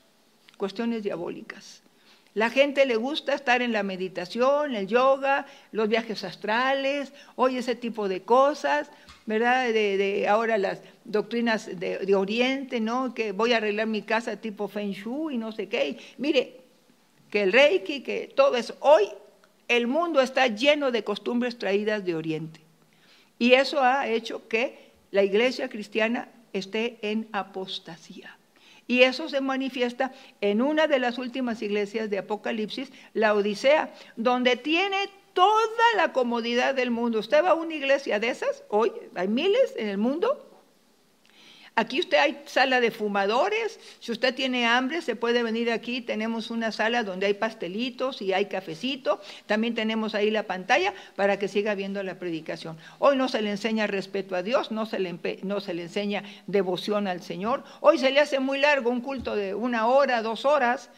[0.58, 1.82] cuestiones diabólicas.
[2.34, 7.76] La gente le gusta estar en la meditación, el yoga, los viajes astrales, oye ese
[7.76, 8.92] tipo de cosas,
[9.26, 9.72] ¿verdad?
[9.72, 13.14] De, ahora las doctrinas de, de, Oriente, ¿no?
[13.14, 15.98] Que voy a arreglar mi casa tipo Feng Shui y no sé qué.
[16.18, 16.60] mire,
[17.30, 18.76] que el Reiki, que todo eso.
[18.82, 19.10] Hoy
[19.68, 22.62] el mundo está lleno de costumbres traídas de Oriente.
[23.40, 28.38] Y eso ha hecho que la iglesia cristiana esté en apostasía.
[28.88, 34.56] Y eso se manifiesta en una de las últimas iglesias de Apocalipsis, la Odisea, donde
[34.56, 37.20] tiene toda la comodidad del mundo.
[37.20, 40.45] Usted va a una iglesia de esas, hoy hay miles en el mundo,
[41.78, 46.50] Aquí usted hay sala de fumadores, si usted tiene hambre se puede venir aquí, tenemos
[46.50, 51.50] una sala donde hay pastelitos y hay cafecito, también tenemos ahí la pantalla para que
[51.50, 52.78] siga viendo la predicación.
[53.00, 56.24] Hoy no se le enseña respeto a Dios, no se le, no se le enseña
[56.48, 60.46] devoción al Señor, hoy se le hace muy largo un culto de una hora, dos
[60.46, 60.90] horas,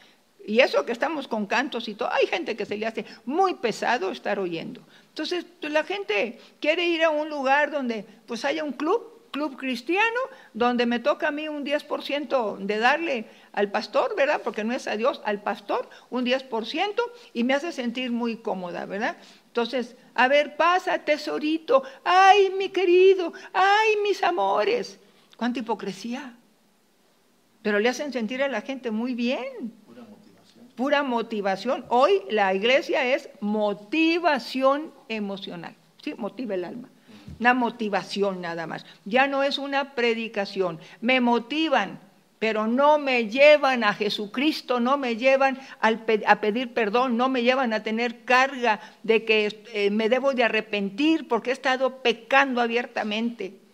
[0.46, 3.56] y eso que estamos con cantos y todo, hay gente que se le hace muy
[3.56, 4.82] pesado estar oyendo.
[5.10, 10.20] Entonces, la gente quiere ir a un lugar donde pues haya un club club cristiano
[10.54, 14.42] donde me toca a mí un 10% de darle al pastor, ¿verdad?
[14.44, 16.94] Porque no es a Dios, al pastor, un 10%
[17.34, 19.18] y me hace sentir muy cómoda, ¿verdad?
[19.48, 25.00] Entonces, a ver, pasa, tesorito, ay, mi querido, ay, mis amores.
[25.36, 26.36] ¿Cuánta hipocresía?
[27.62, 29.74] Pero le hacen sentir a la gente muy bien.
[29.86, 30.68] Pura motivación.
[30.76, 31.86] Pura motivación.
[31.90, 35.76] Hoy la iglesia es motivación emocional.
[36.04, 36.90] Sí, motiva el alma.
[37.40, 38.86] Una motivación nada más.
[39.06, 40.80] Ya no es una predicación.
[41.02, 42.00] Me motivan,
[42.40, 47.74] pero no me llevan a Jesucristo, no me llevan a pedir perdón, no me llevan
[47.74, 53.67] a tener carga de que eh, me debo de arrepentir porque he estado pecando abiertamente.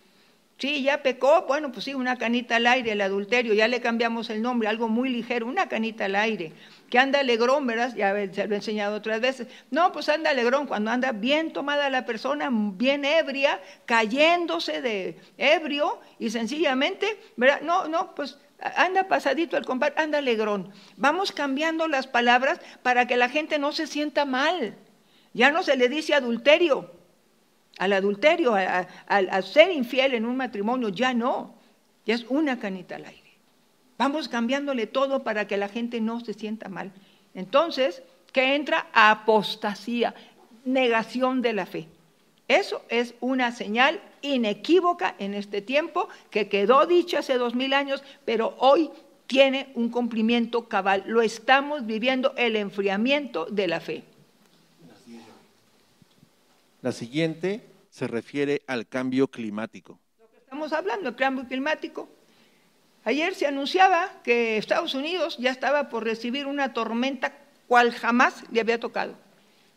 [0.56, 4.30] Sí, ya pecó, bueno, pues sí, una canita al aire, el adulterio, ya le cambiamos
[4.30, 6.52] el nombre, algo muy ligero, una canita al aire.
[6.88, 7.92] Que anda alegrón, ¿verdad?
[7.96, 9.48] Ya se lo he enseñado otras veces.
[9.72, 16.00] No, pues anda alegrón cuando anda bien tomada la persona, bien ebria, cayéndose de ebrio
[16.20, 17.60] y sencillamente, ¿verdad?
[17.62, 18.38] No, no, pues
[18.76, 20.72] anda pasadito el compadre, anda alegrón.
[20.96, 24.76] Vamos cambiando las palabras para que la gente no se sienta mal.
[25.32, 26.92] Ya no se le dice adulterio,
[27.78, 31.54] al adulterio, a, ser infiel en un matrimonio, ya no,
[32.06, 33.20] ya es una canita al aire.
[33.98, 36.92] Vamos cambiándole todo para que la gente no se sienta mal.
[37.34, 40.14] Entonces, que entra apostasía,
[40.64, 41.88] negación de la fe.
[42.48, 48.02] Eso es una señal inequívoca en este tiempo que quedó dicha hace dos mil años,
[48.24, 48.90] pero hoy
[49.26, 51.04] tiene un cumplimiento cabal.
[51.06, 54.04] Lo estamos viviendo el enfriamiento de la fe.
[56.84, 59.98] La siguiente se refiere al cambio climático.
[60.20, 62.10] Lo que estamos hablando, el cambio climático.
[63.04, 68.60] Ayer se anunciaba que Estados Unidos ya estaba por recibir una tormenta cual jamás le
[68.60, 69.14] había tocado.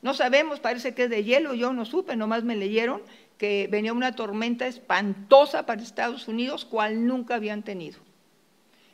[0.02, 3.02] No sabemos, parece que es de hielo, yo no supe, nomás me leyeron
[3.38, 8.02] que venía una tormenta espantosa para Estados Unidos, cual nunca habían tenido.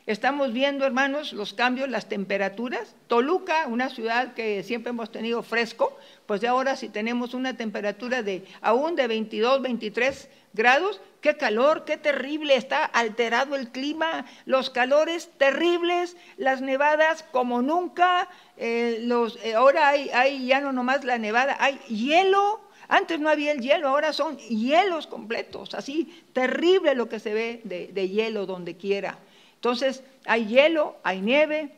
[0.06, 2.94] Estamos viendo, hermanos, los cambios, las temperaturas.
[3.06, 8.22] Toluca, una ciudad que siempre hemos tenido fresco, pues de ahora si tenemos una temperatura
[8.22, 14.68] de aún de 22, 23 grados, qué calor, qué terrible, está alterado el clima, los
[14.68, 21.04] calores terribles, las nevadas como nunca, eh, los, eh, ahora hay, hay ya no nomás
[21.04, 26.94] la nevada, hay hielo, antes no había el hielo, ahora son hielos completos, así terrible
[26.94, 29.18] lo que se ve de hielo donde quiera.
[29.64, 31.70] Entonces, hay hielo, hay nieve,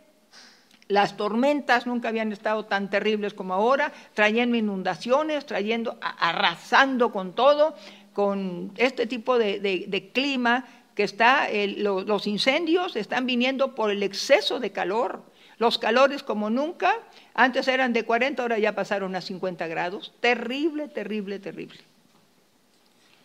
[0.89, 7.77] las tormentas nunca habían estado tan terribles como ahora, trayendo inundaciones, trayendo, arrasando con todo,
[8.13, 11.47] con este tipo de, clima que está,
[11.77, 15.23] los incendios están viniendo por el exceso de calor,
[15.59, 16.93] los calores como nunca,
[17.35, 21.79] antes eran de 40, ahora ya pasaron a 50 grados, terrible, terrible, terrible.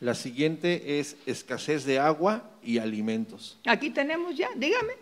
[0.02, 3.60] La siguiente es escasez de agua y alimentos.
[3.68, 4.94] Aquí tenemos ya, dígame,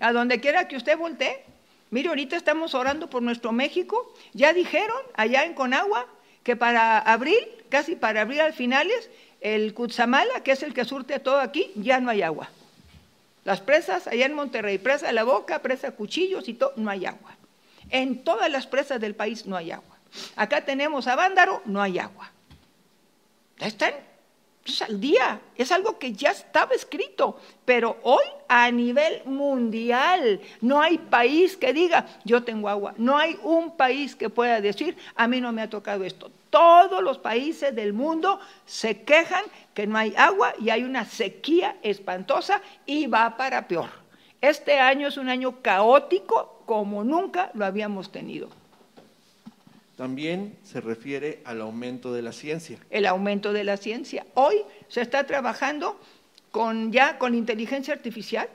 [0.00, 1.44] a donde quiera que usted voltee.
[1.90, 4.14] Mire, ahorita estamos orando por nuestro México.
[4.32, 6.06] Ya dijeron allá en Conagua
[6.42, 9.10] que para abril, casi para abril al finales,
[9.42, 12.48] el Cutzamala, que es el que surte todo aquí, ya no hay agua.
[13.44, 17.36] Las presas allá en Monterrey, presa la boca, presa Cuchillos y todo, no hay agua.
[17.90, 19.98] En todas las presas del país no hay agua.
[20.34, 22.32] Acá tenemos a Vándaro, no hay agua.
[23.58, 23.92] ¿Ya están?
[24.72, 30.80] Es al día, es algo que ya estaba escrito, pero hoy a nivel mundial no
[30.80, 35.26] hay país que diga, yo tengo agua, no hay un país que pueda decir, a
[35.28, 36.30] mí no me ha tocado esto.
[36.50, 41.76] Todos los países del mundo se quejan que no hay agua y hay una sequía
[41.82, 43.90] espantosa y va para peor.
[44.40, 48.48] Este año es un año caótico como nunca lo habíamos tenido.
[49.96, 52.78] También se refiere al aumento de la ciencia.
[52.90, 54.26] El aumento de la ciencia.
[54.34, 54.56] Hoy
[54.88, 55.98] se está trabajando
[56.50, 58.48] con, ya con inteligencia artificial.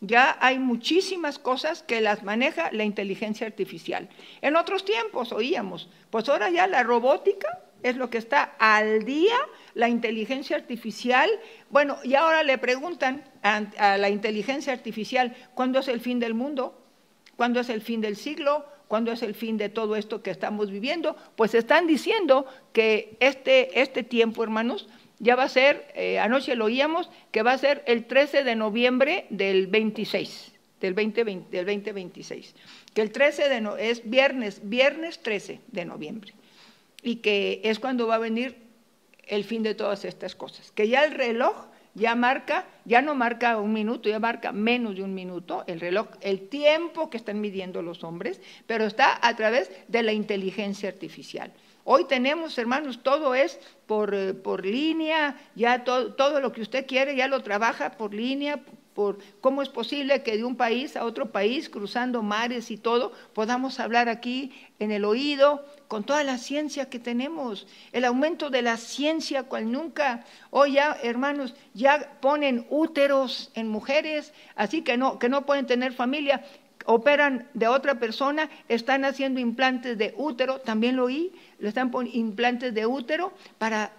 [0.00, 4.08] Ya hay muchísimas cosas que las maneja la inteligencia artificial.
[4.42, 9.36] En otros tiempos oíamos, pues ahora ya la robótica es lo que está al día,
[9.74, 11.30] la inteligencia artificial.
[11.70, 16.34] Bueno, y ahora le preguntan a, a la inteligencia artificial, ¿cuándo es el fin del
[16.34, 16.80] mundo?
[17.36, 18.66] ¿Cuándo es el fin del siglo?
[18.88, 21.14] ¿Cuándo es el fin de todo esto que estamos viviendo?
[21.36, 26.64] Pues están diciendo que este, este tiempo, hermanos, ya va a ser, eh, anoche lo
[26.64, 32.54] oíamos, que va a ser el 13 de noviembre del 26, del, 2020, del 2026.
[32.94, 36.32] Que el 13 de no, es viernes, viernes 13 de noviembre.
[37.02, 38.56] Y que es cuando va a venir
[39.26, 40.72] el fin de todas estas cosas.
[40.72, 41.66] Que ya el reloj
[41.98, 46.08] ya marca, ya no marca un minuto, ya marca menos de un minuto el reloj,
[46.20, 51.52] el tiempo que están midiendo los hombres, pero está a través de la inteligencia artificial.
[51.84, 56.86] Hoy tenemos, hermanos, todo es por, eh, por línea, ya todo, todo lo que usted
[56.86, 58.60] quiere ya lo trabaja por línea,
[58.98, 63.12] por cómo es posible que de un país a otro país, cruzando mares y todo,
[63.32, 68.60] podamos hablar aquí en el oído, con toda la ciencia que tenemos, el aumento de
[68.60, 70.24] la ciencia cual nunca.
[70.50, 75.92] Hoy ya, hermanos, ya ponen úteros en mujeres, así que no, que no pueden tener
[75.92, 76.44] familia,
[76.84, 81.30] operan de otra persona, están haciendo implantes de útero, también lo oí,
[81.60, 83.92] le están poniendo implantes de útero para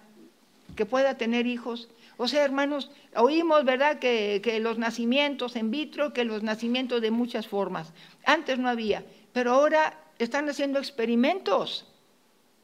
[0.75, 1.87] que pueda tener hijos.
[2.21, 7.11] O sea, hermanos, oímos, ¿verdad?, que, que, los nacimientos en vitro, que los nacimientos de
[7.11, 7.93] muchas formas.
[8.25, 11.85] Antes no había, pero ahora están haciendo experimentos.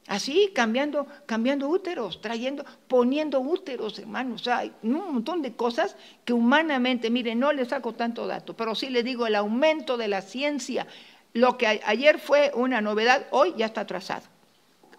[0.08, 4.41] Así, cambiando, cambiando úteros, trayendo, poniendo úteros, hermanos.
[4.41, 5.95] O sea, hay un montón de cosas
[6.26, 10.10] que humanamente, miren, no les saco tanto dato, pero sí les digo el aumento de
[10.10, 10.86] la ciencia.
[11.32, 14.26] Lo que ayer fue una novedad, hoy ya está atrasado.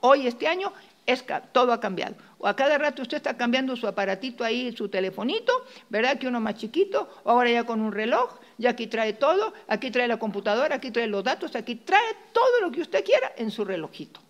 [0.00, 0.72] Hoy, este año,
[1.04, 2.16] es, todo ha cambiado.
[2.38, 5.52] O a cada rato usted está cambiando su aparatito ahí, su telefonito,
[5.88, 6.18] ¿verdad?
[6.18, 10.06] Que uno más chiquito, ahora ya con un reloj, ya aquí trae todo, aquí trae
[10.06, 13.64] la computadora, aquí trae los datos, aquí trae todo lo que usted quiera en su
[13.64, 14.20] relojito.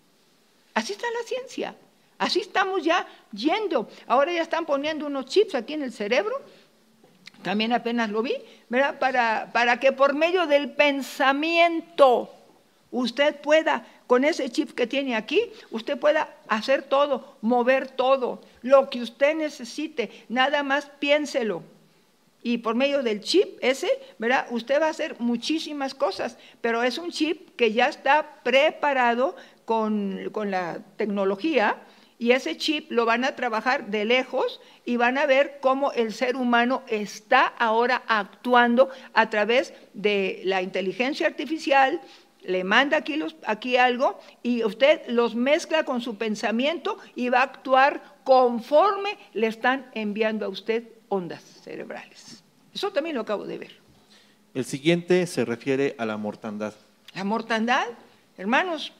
[0.73, 1.75] Así está la ciencia,
[2.17, 3.89] así estamos ya yendo.
[4.07, 6.41] Ahora ya están poniendo unos chips aquí en el cerebro,
[7.43, 8.35] también apenas lo vi,
[8.69, 8.99] ¿verdad?
[8.99, 12.33] Para, para que por medio del pensamiento
[12.91, 18.89] usted pueda con ese chip que tiene aquí, usted pueda hacer todo, mover todo, lo
[18.89, 21.61] que usted necesite, nada más piénselo.
[22.41, 24.47] Y por medio del chip ese, ¿verdad?
[24.51, 29.35] Usted va a hacer muchísimas cosas, pero es un chip que ya está preparado
[29.65, 31.75] con, con la tecnología
[32.19, 36.13] y ese chip lo van a trabajar de lejos y van a ver cómo el
[36.13, 42.01] ser humano está ahora actuando a través de la inteligencia artificial,
[42.47, 47.39] le manda aquí, los, aquí algo y usted los mezcla con su pensamiento y va
[47.39, 52.43] a actuar conforme le están enviando a usted ondas cerebrales.
[52.73, 53.75] Eso también lo acabo de ver.
[54.53, 56.73] El siguiente se refiere a la mortandad.
[57.13, 57.85] La mortandad,
[58.37, 58.93] hermanos,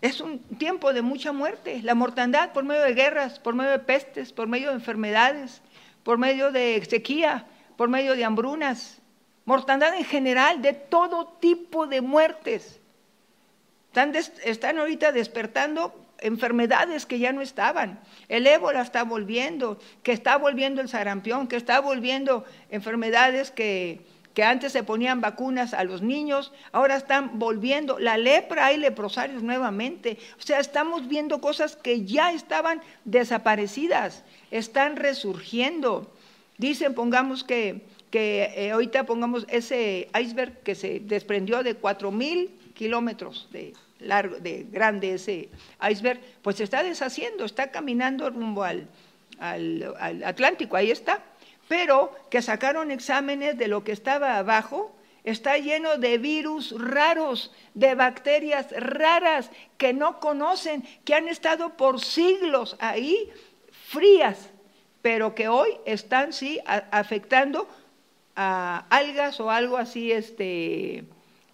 [0.00, 1.80] es un tiempo de mucha muerte.
[1.84, 5.62] La mortandad por medio de guerras, por medio de pestes, por medio de enfermedades,
[6.02, 7.46] por medio de sequía,
[7.76, 8.99] por medio de hambrunas,
[9.50, 12.78] mortandad en general, de todo tipo de muertes.
[14.44, 17.98] Están, ahorita despertando enfermedades que ya no estaban.
[18.28, 24.02] El ébola está volviendo, que está volviendo el sarampión, que está volviendo enfermedades que,
[24.34, 27.98] que antes se ponían vacunas a los niños, ahora están volviendo.
[27.98, 30.16] La lepra, hay leprosarios nuevamente.
[30.38, 34.22] O sea, estamos viendo cosas que ya estaban desaparecidas,
[34.52, 36.08] están resurgiendo.
[36.56, 43.48] Dicen, pongamos que que eh, ahorita pongamos ese iceberg que se desprendió de 4.000 kilómetros
[43.52, 45.48] de largo, de grande ese
[45.88, 48.88] iceberg, pues se está deshaciendo, está caminando rumbo al,
[49.38, 51.22] al, al Atlántico, ahí está.
[51.68, 54.92] Pero que sacaron exámenes de lo que estaba abajo,
[55.22, 62.00] está lleno de virus raros, de bacterias raras que no conocen, que han estado por
[62.00, 63.30] siglos ahí,
[63.70, 64.50] frías,
[65.02, 67.68] pero que hoy están sí afectando
[68.34, 71.04] algas o algo así, este,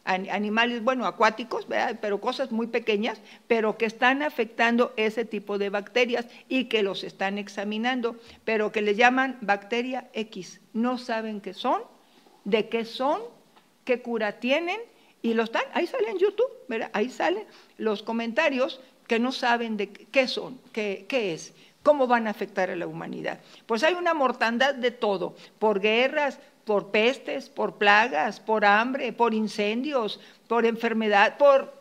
[0.06, 1.66] animales, bueno, acuáticos,
[2.00, 7.02] pero cosas muy pequeñas, pero que están afectando ese tipo de bacterias y que los
[7.02, 10.60] están examinando, pero que le llaman bacteria X.
[10.72, 11.82] No saben qué son,
[12.44, 13.20] de qué son,
[13.84, 14.78] qué cura tienen,
[15.22, 16.50] y lo están, ahí sale en YouTube,
[16.92, 17.44] ahí salen
[17.78, 21.52] los comentarios que no saben de qué son, qué, qué es,
[21.82, 23.40] cómo van a afectar a la humanidad.
[23.66, 29.32] Pues hay una mortandad de todo, por guerras, por pestes, por plagas, por hambre, por
[29.32, 31.72] incendios, por enfermedad, por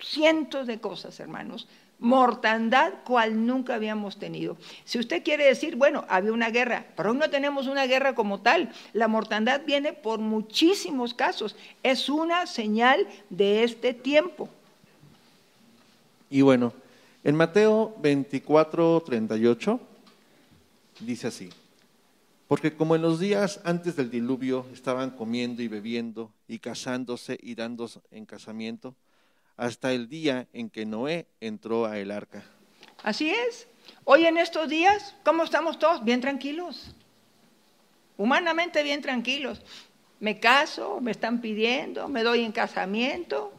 [0.00, 1.66] cientos de cosas, hermanos.
[1.98, 4.56] Mortandad cual nunca habíamos tenido.
[4.84, 8.40] Si usted quiere decir, bueno, había una guerra, pero hoy no tenemos una guerra como
[8.40, 8.72] tal.
[8.92, 11.56] La mortandad viene por muchísimos casos.
[11.82, 14.48] Es una señal de este tiempo.
[16.30, 16.72] Y bueno,
[17.24, 19.80] en Mateo 24, 38
[21.00, 21.50] dice así.
[22.48, 27.54] Porque como en los días antes del diluvio estaban comiendo y bebiendo y casándose y
[27.54, 28.96] dándose en casamiento,
[29.58, 32.42] hasta el día en que Noé entró a el arca.
[33.02, 33.68] Así es.
[34.04, 36.02] Hoy en estos días, ¿cómo estamos todos?
[36.04, 36.94] Bien tranquilos.
[38.16, 39.60] Humanamente bien tranquilos.
[40.18, 43.52] Me caso, me están pidiendo, me doy en casamiento.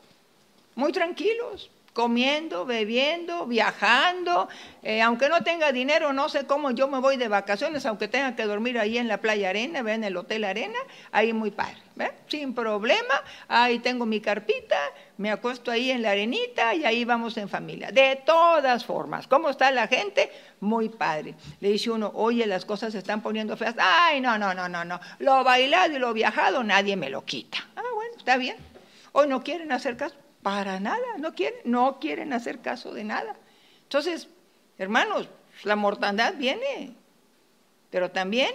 [0.73, 1.69] Muy tranquilos
[2.00, 4.47] comiendo, bebiendo, viajando,
[4.84, 8.38] eh, aunque no tenga dinero, no sé cómo yo me voy de vacaciones, aunque tenga
[8.38, 10.80] que dormir ahí en la playa arena, en el hotel arena,
[11.12, 11.76] ahí muy padre,
[12.28, 14.78] sin problema, ahí tengo mi carpita,
[15.18, 17.91] me acuesto ahí en la arenita y ahí vamos en familia.
[17.91, 20.32] De todas formas, ¿cómo está la gente?
[20.62, 21.36] Muy padre.
[21.60, 23.76] Le dice uno, oye, las cosas se están poniendo feas.
[23.78, 25.02] Ay, no, no, no, no, no.
[25.20, 27.58] Lo bailado y lo viajado nadie me lo quita.
[27.76, 28.56] Ah, bueno, está bien.
[29.12, 30.16] Hoy no quieren hacer caso.
[30.41, 33.35] Para nada, no quieren, no quieren hacer caso de nada.
[33.83, 34.29] Entonces,
[34.77, 35.29] hermanos,
[35.63, 36.93] la mortandad viene,
[37.89, 38.53] pero también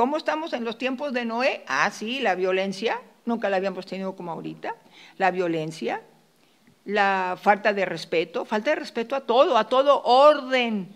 [0.00, 1.62] ¿Cómo estamos en los tiempos de Noé?
[1.66, 4.74] Ah, sí, la violencia, nunca la habíamos tenido como ahorita.
[5.18, 6.00] La violencia,
[6.86, 10.88] la falta de respeto, falta de respeto a todo, a todo orden,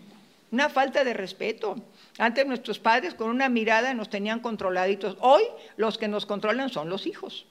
[0.51, 1.75] una falta de respeto.
[2.17, 5.17] Antes nuestros padres con una mirada nos tenían controladitos.
[5.19, 5.43] Hoy
[5.77, 7.45] los que nos controlan son los hijos.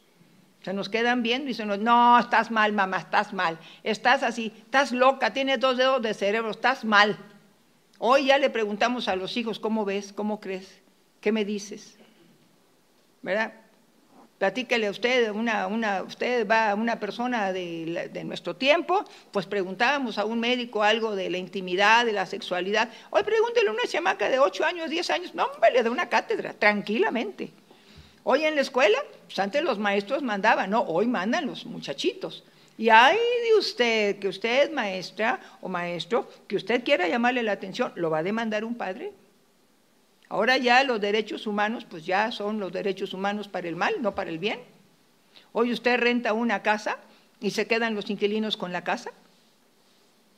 [0.65, 3.59] Se nos quedan viendo y dicen, no, estás mal, mamá, estás mal.
[3.83, 7.19] Estás así, estás loca, tienes dos dedos de cerebro, estás mal.
[7.99, 10.15] Hoy ya le preguntamos a los hijos, ¿cómo ves?
[10.15, 10.81] ¿Cómo crees?
[11.21, 11.99] ¿Qué me dices?
[13.21, 13.53] ¿Verdad?
[14.39, 19.45] Platíquele a usted, una, una, usted va a una persona de, de, nuestro tiempo, pues
[19.45, 22.89] preguntábamos a un médico algo de la intimidad, de la sexualidad.
[23.11, 26.09] Hoy pregúntele a una chamaca de 8 años, 10 años, no, hombre, le da una
[26.09, 27.53] cátedra, tranquilamente.
[28.27, 32.43] Hoy en la escuela, pues antes los maestros mandaban, no, hoy mandan los muchachitos.
[32.79, 37.93] Y hay de usted, que usted, maestra o maestro, que usted quiera llamarle la atención,
[37.97, 39.13] ¿lo va a demandar un padre?
[40.31, 44.15] Ahora ya los derechos humanos, pues ya son los derechos humanos para el mal, no
[44.15, 44.59] para el bien.
[45.53, 46.97] Hoy usted renta una casa
[47.41, 49.11] y se quedan los inquilinos con la casa.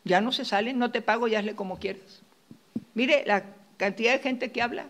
[0.03, 2.21] Ya no se salen, no te pago, ya hazle como quieras.
[2.95, 3.45] Mire la
[3.77, 4.87] cantidad de gente que habla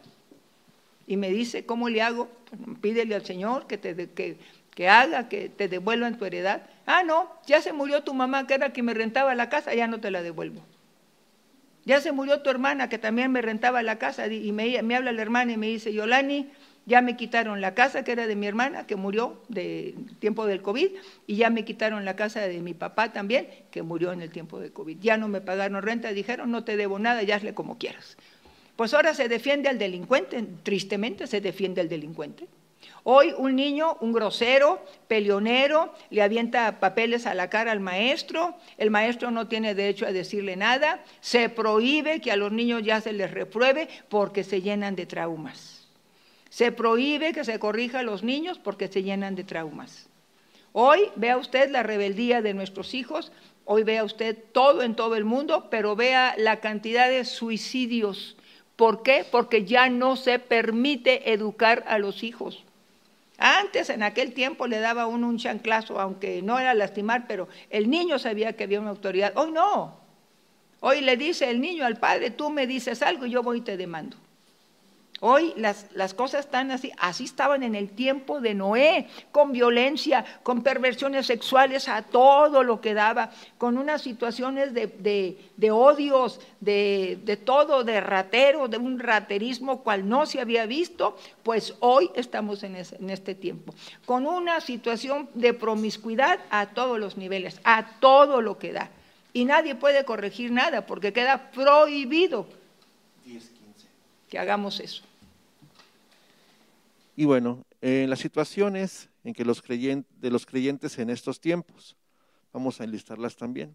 [1.06, 2.28] y me dice, ¿cómo le hago?
[2.80, 4.38] Pídele al Señor que, te, que,
[4.74, 6.62] que haga, que te devuelvan tu heredad.
[6.86, 9.86] Ah, no, ya se murió tu mamá, que era quien me rentaba la casa, ya
[9.86, 10.62] no te la devuelvo.
[11.84, 15.12] Ya se murió tu hermana que también me rentaba la casa y me, me habla
[15.12, 16.50] la hermana y me dice, Yolani,
[16.84, 20.62] ya me quitaron la casa que era de mi hermana, que murió de tiempo del
[20.62, 20.90] COVID,
[21.26, 24.60] y ya me quitaron la casa de mi papá también, que murió en el tiempo
[24.60, 24.98] del COVID.
[25.00, 28.16] Ya no me pagaron renta, dijeron, no te debo nada, ya hazle como quieras.
[28.76, 32.46] Pues ahora se defiende al delincuente, tristemente se defiende al delincuente.
[33.04, 38.90] Hoy un niño, un grosero, peleonero, le avienta papeles a la cara al maestro, el
[38.90, 43.12] maestro no tiene derecho a decirle nada, se prohíbe que a los niños ya se
[43.12, 45.86] les repruebe porque se llenan de traumas.
[46.50, 50.08] Se prohíbe que se corrija a los niños porque se llenan de traumas.
[50.72, 53.32] Hoy vea usted la rebeldía de nuestros hijos,
[53.64, 58.35] hoy vea usted todo en todo el mundo, pero vea la cantidad de suicidios.
[58.76, 59.24] ¿Por qué?
[59.30, 62.64] Porque ya no se permite educar a los hijos.
[63.38, 67.90] Antes, en aquel tiempo, le daba uno un chanclazo, aunque no era lastimar, pero el
[67.90, 69.32] niño sabía que había una autoridad.
[69.36, 69.96] Hoy no.
[70.80, 73.62] Hoy le dice el niño al padre, tú me dices algo y yo voy y
[73.62, 74.16] te demando.
[75.20, 80.26] Hoy las, las, cosas están así, así estaban en el tiempo de Noé, con violencia,
[80.42, 87.18] con perversiones sexuales a todo lo que daba, con unas situaciones de, de, odios, de,
[87.24, 92.62] de, todo, de ratero, de un raterismo cual no se había visto, pues hoy estamos
[92.62, 98.42] en, en este tiempo, con una situación de promiscuidad a todos los niveles, a todo
[98.42, 98.90] lo que da.
[99.32, 102.46] Y nadie puede corregir nada porque queda prohibido
[104.28, 105.02] que hagamos eso.
[107.16, 111.96] Y bueno, en las situaciones en que los creyentes, de los creyentes en estos tiempos,
[112.52, 113.74] vamos a enlistarlas también.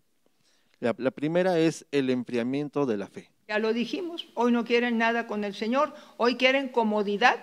[0.80, 3.30] La, la, primera es el enfriamiento de la fe.
[3.48, 7.38] Ya lo dijimos, hoy no quieren nada con el Señor, hoy quieren comodidad,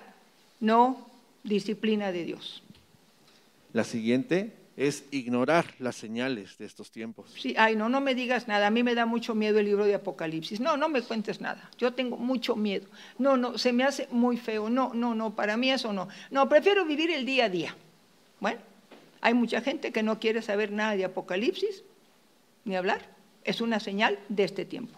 [0.60, 1.08] no
[1.44, 2.62] disciplina de Dios.
[3.72, 7.34] La siguiente es ignorar las señales de estos tiempos.
[7.36, 8.68] Sí, ay, no, no me digas nada.
[8.68, 10.60] A mí me da mucho miedo el libro de Apocalipsis.
[10.60, 11.68] No, no me cuentes nada.
[11.78, 12.86] Yo tengo mucho miedo.
[13.18, 14.70] No, no, se me hace muy feo.
[14.70, 16.08] No, no, no, para mí eso no.
[16.30, 17.76] No, prefiero vivir el día a día.
[18.38, 18.60] Bueno,
[19.20, 21.82] hay mucha gente que no quiere saber nada de Apocalipsis,
[22.64, 23.00] ni hablar.
[23.42, 24.96] Es una señal de este tiempo.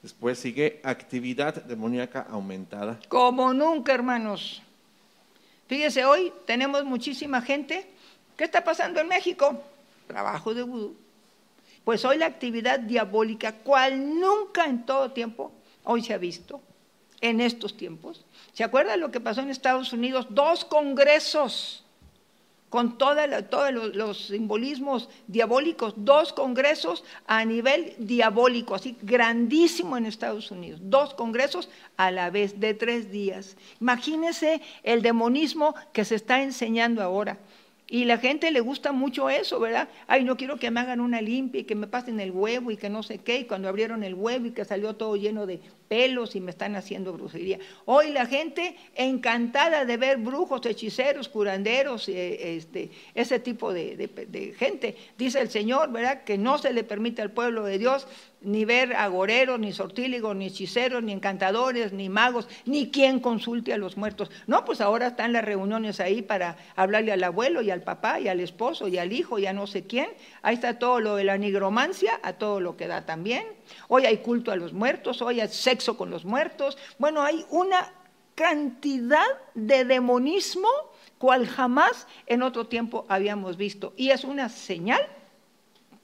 [0.00, 3.00] Después sigue actividad demoníaca aumentada.
[3.08, 4.62] Como nunca, hermanos.
[5.66, 7.95] Fíjese, hoy tenemos muchísima gente
[8.36, 9.62] ¿Qué está pasando en México?
[10.06, 10.96] Trabajo de vudú.
[11.84, 15.52] Pues hoy la actividad diabólica, cual nunca en todo tiempo,
[15.84, 16.60] hoy se ha visto,
[17.20, 18.24] en estos tiempos.
[18.52, 20.26] ¿Se acuerdan lo que pasó en Estados Unidos?
[20.30, 21.84] Dos congresos
[22.68, 30.80] con todos los simbolismos diabólicos, dos congresos a nivel diabólico, así grandísimo en Estados Unidos,
[30.82, 33.56] dos congresos a la vez de tres días.
[33.80, 37.38] Imagínense el demonismo que se está enseñando ahora.
[37.88, 39.88] Y la gente le gusta mucho eso, ¿verdad?
[40.08, 42.76] Ay, no quiero que me hagan una limpia y que me pasen el huevo y
[42.76, 43.40] que no sé qué.
[43.40, 46.76] Y cuando abrieron el huevo y que salió todo lleno de pelos y me están
[46.76, 47.58] haciendo brujería.
[47.84, 54.96] Hoy la gente encantada de ver brujos, hechiceros, curanderos, eh, este, ese tipo de, gente.
[55.16, 56.24] Dice el Señor, ¿verdad?
[56.24, 58.06] Que no se le permite al pueblo de Dios
[58.42, 63.78] ni ver agoreros, ni sortíligos, ni hechiceros, ni encantadores, ni magos, ni quien consulte a
[63.78, 64.30] los muertos.
[64.46, 68.28] No, pues ahora están las reuniones ahí para hablarle al abuelo y al papá y
[68.28, 70.08] al esposo y al hijo y a no sé quién.
[70.42, 73.44] Ahí está todo lo de la nigromancia, a todo lo que da también.
[73.88, 76.78] Hoy hay culto a los muertos, hoy hay sexo con los muertos.
[76.98, 77.92] Bueno, hay una
[78.34, 80.68] cantidad de demonismo
[81.18, 83.92] cual jamás en otro tiempo habíamos visto.
[83.96, 85.00] Y es una señal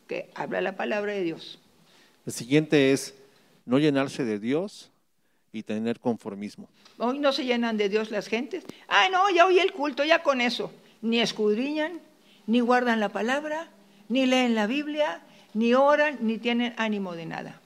[0.07, 1.59] que habla la palabra de Dios.
[2.27, 3.15] El siguiente es
[3.65, 4.91] no llenarse de Dios
[5.53, 6.69] y tener conformismo.
[6.99, 8.65] Hoy no se llenan de Dios las gentes.
[8.89, 10.73] Ah, no, ya oí el culto, ya con eso.
[11.01, 12.01] Ni escudriñan,
[12.47, 13.69] ni guardan la palabra,
[14.09, 15.23] ni leen la Biblia,
[15.55, 17.62] ni oran, ni tienen ánimo de nada.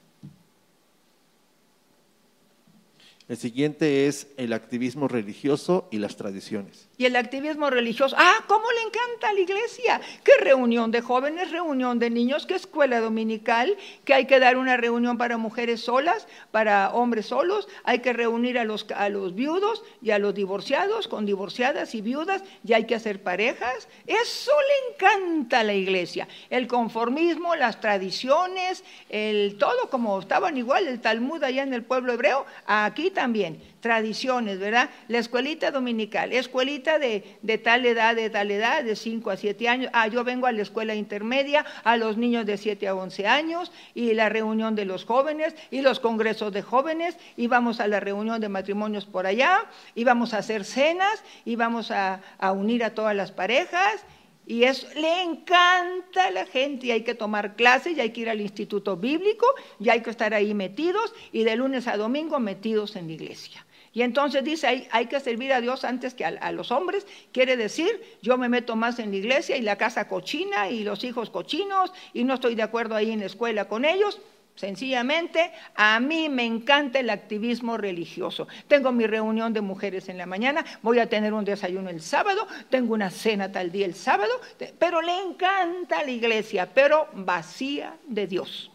[3.29, 6.86] El siguiente es el activismo religioso y las tradiciones.
[6.99, 10.01] Y el activismo religioso, ah, ¿cómo le encanta a la iglesia?
[10.25, 13.77] ¿Qué reunión de jóvenes, reunión de niños, qué escuela dominical?
[14.07, 18.59] Que hay que dar una reunión para mujeres solas, para hombres solos, hay que reunir
[18.59, 22.87] a los, a los viudos y a los divorciados, con divorciadas y viudas, y hay
[22.87, 23.89] que hacer parejas.
[24.07, 26.27] Eso le encanta a la iglesia.
[26.49, 32.15] El conformismo, las tradiciones, el todo como estaban igual, el Talmud allá en el pueblo
[32.15, 34.91] hebreo, aquí también, tradiciones, ¿verdad?
[35.07, 37.21] La escuelita dominical, escuelita de,
[37.63, 39.91] tal edad, de tal edad, de 5 a 7 años.
[39.93, 43.71] Ah, yo vengo a la escuela intermedia, a los niños de 7 a 11 años,
[43.95, 48.01] y la reunión de los jóvenes, y los congresos de jóvenes, y vamos a la
[48.01, 52.83] reunión de matrimonios por allá, y vamos a hacer cenas, y vamos a, a unir
[52.83, 54.05] a todas las parejas,
[54.47, 58.21] y eso le encanta a la gente y hay que tomar clases y hay que
[58.21, 59.45] ir al instituto bíblico
[59.81, 63.66] y hay que estar ahí metidos y de lunes a domingo metidos en la iglesia.
[63.97, 67.07] Y entonces dice, hay, que servir a Dios antes que a, los hombres.
[67.33, 67.89] Quiere decir,
[68.21, 71.95] yo me meto más en la iglesia y la casa cochina y los hijos cochinos
[72.13, 74.21] y no estoy de acuerdo ahí en la escuela con ellos.
[74.55, 78.47] Sencillamente, a mí me encanta el activismo religioso.
[78.69, 82.47] Tengo mi reunión de mujeres en la mañana, voy a tener un desayuno el sábado,
[82.69, 84.33] tengo una cena tal día el sábado,
[84.79, 88.71] pero le encanta la iglesia, pero vacía de Dios.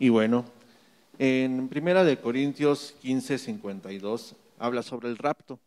[0.00, 0.44] Y bueno,
[1.18, 5.58] en Primera de Corintios 15, 52 habla sobre el rapto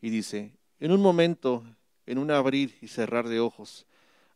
[0.00, 1.64] y dice, en un momento,
[2.06, 3.86] en un abrir y cerrar de ojos,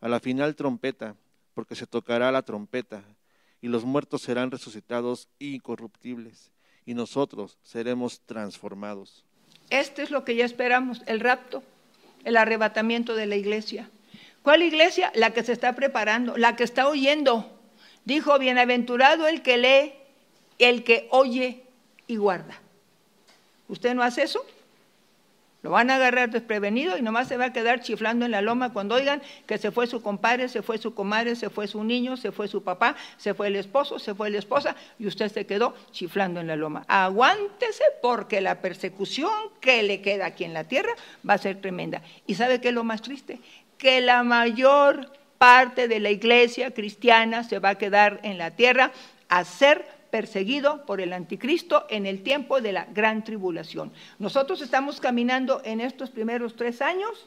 [0.00, 1.14] a la final trompeta,
[1.54, 3.02] porque se tocará la trompeta
[3.60, 6.50] y los muertos serán resucitados incorruptibles,
[6.84, 9.24] y nosotros seremos transformados.
[9.70, 11.62] Este es lo que ya esperamos, el rapto,
[12.24, 13.88] el arrebatamiento de la iglesia.
[14.42, 15.12] ¿Cuál iglesia?
[15.14, 17.48] La que se está preparando, la que está oyendo.
[18.04, 19.92] Dijo, bienaventurado el que lee,
[20.58, 21.62] el que oye
[22.06, 22.60] y guarda.
[23.68, 24.44] ¿Usted no hace eso?
[25.62, 28.72] Lo van a agarrar desprevenido y nomás se va a quedar chiflando en la loma
[28.72, 32.16] cuando oigan que se fue su compadre, se fue su comadre, se fue su niño,
[32.16, 35.46] se fue su papá, se fue el esposo, se fue la esposa y usted se
[35.46, 36.84] quedó chiflando en la loma.
[36.88, 39.30] Aguántese porque la persecución
[39.60, 40.94] que le queda aquí en la tierra
[41.28, 42.02] va a ser tremenda.
[42.26, 43.38] ¿Y sabe qué es lo más triste?
[43.78, 48.90] Que la mayor parte de la iglesia cristiana se va a quedar en la tierra
[49.28, 53.90] a ser perseguido por el anticristo en el tiempo de la gran tribulación.
[54.18, 57.26] Nosotros estamos caminando en estos primeros tres años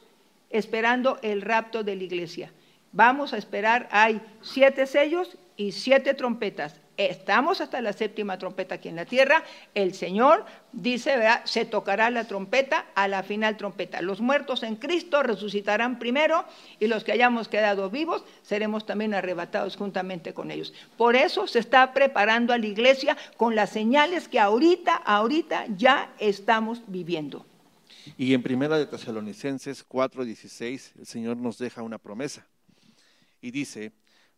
[0.51, 2.53] esperando el rapto de la iglesia.
[2.91, 6.79] Vamos a esperar, hay siete sellos y siete trompetas.
[6.97, 9.43] Estamos hasta la séptima trompeta aquí en la tierra.
[9.73, 14.01] El Señor dice, se tocará la trompeta a la final trompeta.
[14.01, 16.45] Los muertos en Cristo resucitarán primero
[16.79, 20.73] y los que hayamos quedado vivos seremos también arrebatados juntamente con ellos.
[20.97, 26.13] Por eso se está preparando a la iglesia con las señales que ahorita, ahorita ya
[26.19, 27.45] estamos viviendo.
[28.17, 32.45] Y en Primera de Tesalonicenses 4:16 el Señor nos deja una promesa.
[33.41, 33.91] Y dice,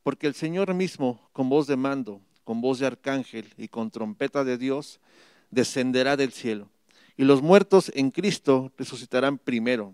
[0.04, 4.46] porque el Señor mismo con voz de mando con voz de arcángel y con trompeta
[4.46, 5.02] de Dios,
[5.52, 6.70] descenderá del cielo.
[7.18, 9.94] Y los muertos en Cristo resucitarán primero.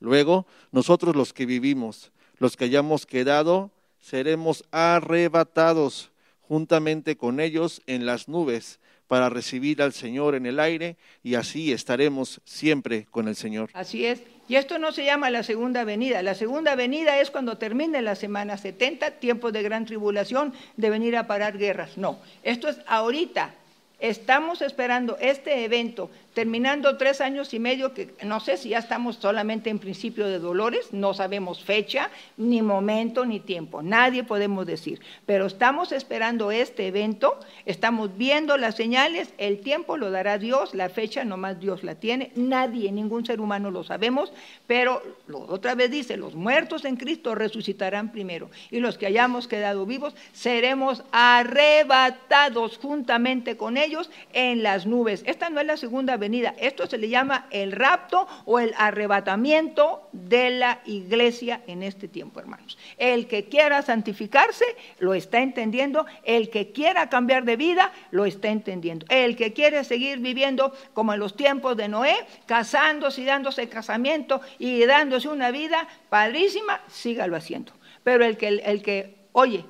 [0.00, 8.04] Luego, nosotros los que vivimos, los que hayamos quedado, seremos arrebatados juntamente con ellos en
[8.04, 8.80] las nubes
[9.12, 13.68] para recibir al Señor en el aire y así estaremos siempre con el Señor.
[13.74, 14.22] Así es.
[14.48, 16.22] Y esto no se llama la segunda venida.
[16.22, 21.14] La segunda venida es cuando termine la semana 70, tiempo de gran tribulación, de venir
[21.18, 21.98] a parar guerras.
[21.98, 23.52] No, esto es ahorita.
[24.00, 29.16] Estamos esperando este evento terminando tres años y medio, que no sé si ya estamos
[29.16, 35.00] solamente en principio de dolores, no sabemos fecha, ni momento, ni tiempo, nadie podemos decir,
[35.26, 40.88] pero estamos esperando este evento, estamos viendo las señales, el tiempo lo dará Dios, la
[40.88, 44.32] fecha nomás Dios la tiene, nadie, ningún ser humano lo sabemos,
[44.66, 45.02] pero
[45.48, 50.14] otra vez dice, los muertos en Cristo resucitarán primero y los que hayamos quedado vivos
[50.32, 55.22] seremos arrebatados juntamente con ellos en las nubes.
[55.26, 56.54] Esta no es la segunda venida.
[56.56, 62.38] Esto se le llama el rapto o el arrebatamiento de la iglesia en este tiempo,
[62.38, 62.78] hermanos.
[62.96, 64.64] El que quiera santificarse
[65.00, 69.04] lo está entendiendo, el que quiera cambiar de vida lo está entendiendo.
[69.08, 72.14] El que quiere seguir viviendo como en los tiempos de Noé,
[72.46, 77.72] casándose y dándose casamiento y dándose una vida padrísima, sígalo haciendo.
[78.04, 79.64] Pero el que, el que oye,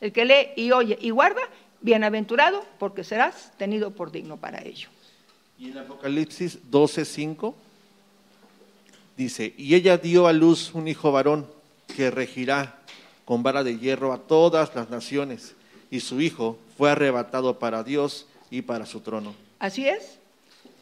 [0.00, 1.42] el que lee y oye y guarda,
[1.80, 4.88] bienaventurado porque serás tenido por digno para ello.
[5.62, 7.54] Y en Apocalipsis 12:5
[9.16, 11.46] dice, y ella dio a luz un hijo varón
[11.94, 12.80] que regirá
[13.24, 15.54] con vara de hierro a todas las naciones,
[15.88, 19.36] y su hijo fue arrebatado para Dios y para su trono.
[19.60, 20.18] Así es.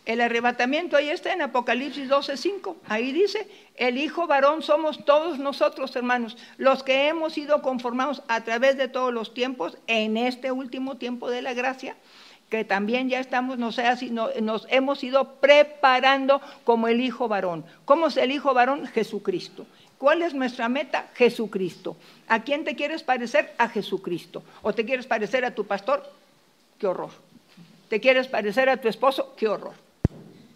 [0.07, 2.77] El arrebatamiento ahí está en Apocalipsis 12:5.
[2.89, 8.45] Ahí dice, el hijo varón somos todos nosotros, hermanos, los que hemos sido conformados a
[8.45, 11.97] través de todos los tiempos en este último tiempo de la gracia
[12.51, 17.65] que también ya estamos, no sé, así, nos hemos ido preparando como el hijo varón.
[17.85, 18.87] ¿Cómo es el hijo varón?
[18.89, 19.67] Jesucristo.
[19.99, 21.09] ¿Cuál es nuestra meta?
[21.15, 21.97] Jesucristo.
[22.27, 23.55] ¿A quién te quieres parecer?
[23.57, 24.43] A Jesucristo.
[24.63, 26.03] ¿O te quieres parecer a tu pastor?
[26.79, 27.11] ¡Qué horror!
[27.89, 29.35] ¿Te quieres parecer a tu esposo?
[29.37, 29.75] ¡Qué horror!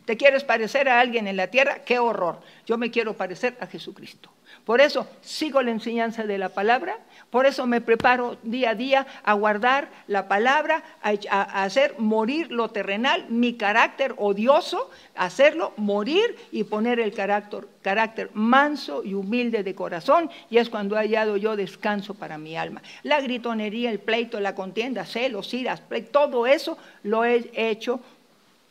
[0.05, 1.85] ¿Te quieres parecer a alguien en la tierra?
[1.85, 2.41] ¡Qué horror!
[2.67, 4.31] Yo me quiero parecer a Jesucristo.
[4.65, 6.97] Por eso sigo la enseñanza de la palabra,
[7.29, 12.71] por eso me preparo día a día a guardar la palabra, a, hacer morir lo
[12.71, 20.31] terrenal, mi carácter odioso, hacerlo morir y poner el carácter, manso y humilde de corazón,
[20.49, 22.81] y es cuando he hallado yo descanso para mi alma.
[23.03, 28.01] La gritonería, el pleito, la contienda, celos, iras, todo eso lo he hecho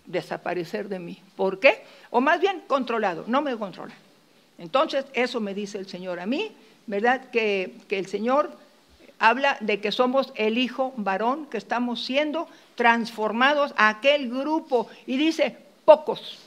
[0.07, 1.21] desaparecer de mí.
[1.35, 1.83] ¿Por qué?
[2.09, 3.93] O más bien controlado, no me controla.
[4.57, 6.51] Entonces, eso me dice el Señor a mí,
[6.87, 7.29] ¿verdad?
[7.31, 8.51] Que, el Señor
[9.19, 14.87] habla de que somos el hijo varón, que estamos siendo transformados a aquel grupo.
[15.07, 16.39] Y dice, pocos,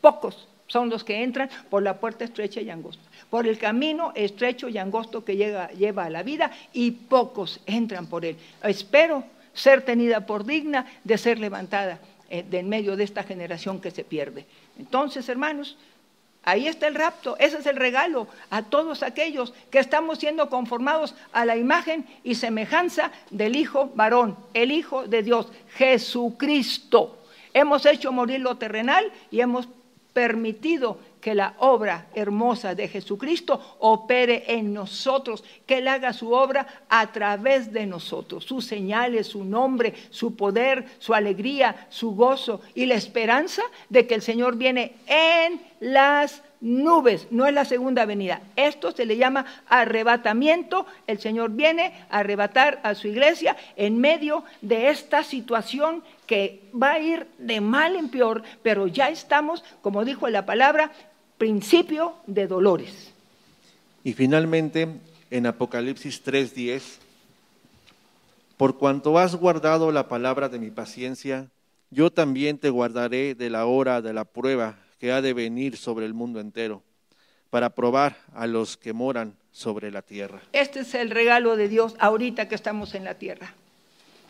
[0.00, 4.68] pocos son los que entran por la puerta estrecha y angosta, por el camino estrecho
[4.68, 8.36] y angosto que lleva a la vida, y pocos entran por él.
[8.62, 13.90] Espero ser tenida por digna de ser levantada eh, en medio de esta generación que
[13.90, 14.44] se pierde.
[14.78, 15.76] Entonces, hermanos,
[16.44, 21.14] Ahí está el rapto, ese es el regalo a todos aquellos que estamos siendo conformados
[21.32, 27.18] a la imagen y semejanza del Hijo varón, el Hijo de Dios, Jesucristo.
[27.54, 29.68] Hemos hecho morir lo terrenal y hemos
[30.12, 36.84] permitido que la obra hermosa de Jesucristo opere en nosotros, que Él haga su obra
[36.90, 42.84] a través de nosotros, sus señales, su nombre, su poder, su alegría, su gozo y
[42.84, 48.42] la esperanza de que el Señor viene en las nubes, no es la segunda venida.
[48.56, 50.86] Esto se le llama arrebatamiento.
[51.06, 56.92] El Señor viene a arrebatar a su iglesia en medio de esta situación que va
[56.92, 60.90] a ir de mal en peor, pero ya estamos, como dijo la palabra,
[61.44, 63.12] principio de dolores.
[64.02, 64.88] Y finalmente,
[65.30, 67.00] en Apocalipsis 3:10,
[68.56, 71.48] por cuanto has guardado la palabra de mi paciencia,
[71.90, 76.06] yo también te guardaré de la hora de la prueba que ha de venir sobre
[76.06, 76.82] el mundo entero,
[77.50, 80.40] para probar a los que moran sobre la tierra.
[80.54, 83.52] Este es el regalo de Dios ahorita que estamos en la tierra.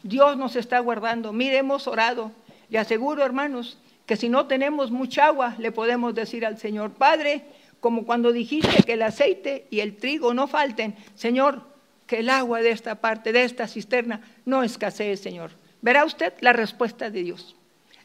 [0.02, 1.32] Dios nos está guardando.
[1.32, 2.32] Mire, hemos orado.
[2.68, 7.44] Y aseguro, hermanos, que si no tenemos mucha agua, le podemos decir al Señor, Padre,
[7.80, 11.62] como cuando dijiste que el aceite y el trigo no falten, Señor,
[12.06, 15.52] que el agua de esta parte, de esta cisterna, no escasee, Señor.
[15.80, 17.56] Verá usted la respuesta de Dios.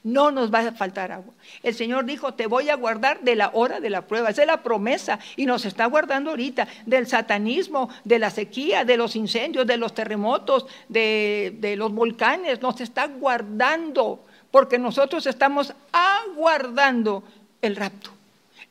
[0.02, 1.34] No nos va a faltar agua.
[1.62, 4.30] El Señor dijo, te voy a guardar de la hora de la prueba.
[4.30, 8.96] Esa es la promesa y nos está guardando ahorita del satanismo, de la sequía, de
[8.96, 12.62] los incendios, de los terremotos, de, de los volcanes.
[12.62, 17.24] Nos está guardando porque nosotros estamos aguardando
[17.62, 18.12] el rapto.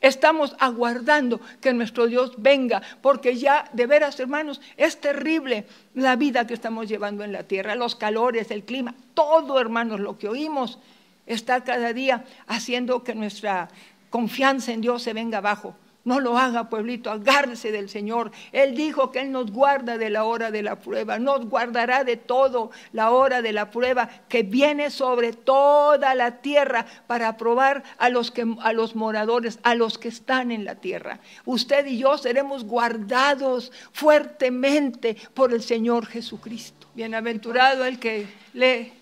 [0.01, 6.47] Estamos aguardando que nuestro Dios venga, porque ya de veras, hermanos, es terrible la vida
[6.47, 10.79] que estamos llevando en la tierra, los calores, el clima, todo, hermanos, lo que oímos
[11.25, 13.67] está cada día haciendo que nuestra
[14.09, 15.75] confianza en Dios se venga abajo.
[16.05, 18.31] No lo haga, pueblito, agárrese del Señor.
[18.53, 22.15] Él dijo que Él nos guarda de la hora de la prueba, nos guardará de
[22.15, 28.09] todo la hora de la prueba que viene sobre toda la tierra para probar a
[28.09, 31.19] los, que, a los moradores, a los que están en la tierra.
[31.45, 36.87] Usted y yo seremos guardados fuertemente por el Señor Jesucristo.
[36.95, 38.93] Bienaventurado el que lee,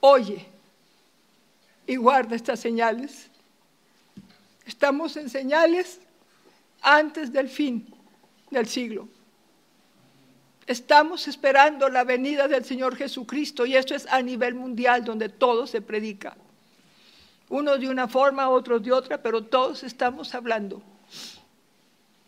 [0.00, 0.46] oye
[1.86, 3.28] y guarda estas señales
[4.66, 6.00] Estamos en señales
[6.80, 7.86] antes del fin
[8.50, 9.08] del siglo.
[10.66, 15.66] Estamos esperando la venida del Señor Jesucristo y esto es a nivel mundial donde todo
[15.66, 16.36] se predica.
[17.50, 20.82] Unos de una forma, otros de otra, pero todos estamos hablando.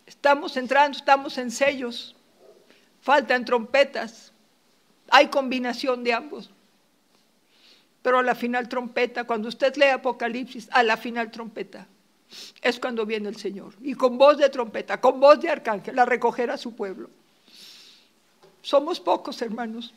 [0.05, 2.15] Estamos entrando, estamos en sellos,
[3.01, 4.33] faltan trompetas,
[5.09, 6.51] hay combinación de ambos.
[8.03, 11.89] Pero a la final trompeta, cuando usted lee Apocalipsis, a la final trompeta
[12.63, 13.75] es cuando viene el Señor.
[13.81, 17.11] Y con voz de trompeta, con voz de arcángel, a recoger a su pueblo.
[18.63, 19.95] Somos pocos, hermanos,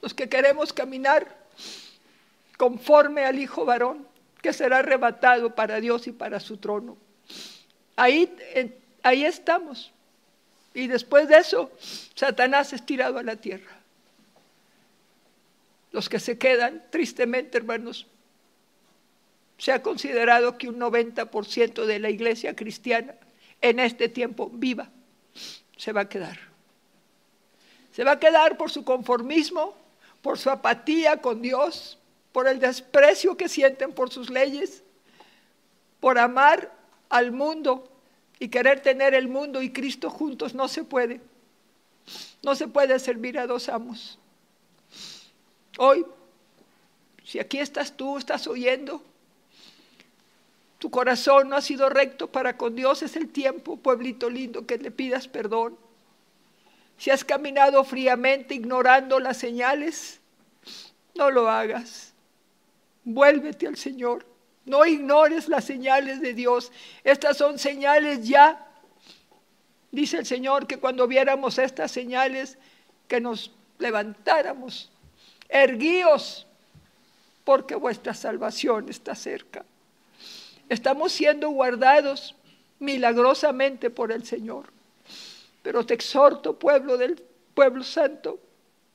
[0.00, 1.42] los que queremos caminar
[2.56, 4.06] conforme al Hijo varón,
[4.40, 6.96] que será arrebatado para Dios y para su trono.
[7.96, 8.34] Ahí,
[9.02, 9.92] ahí estamos.
[10.74, 11.70] Y después de eso,
[12.14, 13.78] Satanás es tirado a la tierra.
[15.92, 18.06] Los que se quedan, tristemente, hermanos,
[19.58, 23.14] se ha considerado que un 90% de la iglesia cristiana
[23.60, 24.90] en este tiempo viva
[25.76, 26.38] se va a quedar.
[27.92, 29.76] Se va a quedar por su conformismo,
[30.22, 31.98] por su apatía con Dios,
[32.32, 34.82] por el desprecio que sienten por sus leyes,
[36.00, 36.72] por amar
[37.08, 37.88] al mundo
[38.38, 40.54] y querer tener el mundo y Cristo juntos.
[40.54, 41.20] No se puede.
[42.42, 44.18] No se puede servir a dos amos.
[45.78, 46.04] Hoy,
[47.24, 49.02] si aquí estás tú, estás oyendo,
[50.82, 54.78] tu corazón no ha sido recto para con Dios, es el tiempo, pueblito lindo, que
[54.78, 55.78] le pidas perdón.
[56.98, 60.18] Si has caminado fríamente ignorando las señales,
[61.14, 62.14] no lo hagas.
[63.04, 64.26] Vuélvete al Señor.
[64.64, 66.72] No ignores las señales de Dios.
[67.04, 68.66] Estas son señales ya.
[69.92, 72.58] Dice el Señor que cuando viéramos estas señales,
[73.06, 74.90] que nos levantáramos.
[75.48, 76.44] Erguíos,
[77.44, 79.64] porque vuestra salvación está cerca.
[80.72, 82.34] Estamos siendo guardados
[82.78, 84.72] milagrosamente por el Señor.
[85.62, 88.40] Pero te exhorto, pueblo del pueblo santo,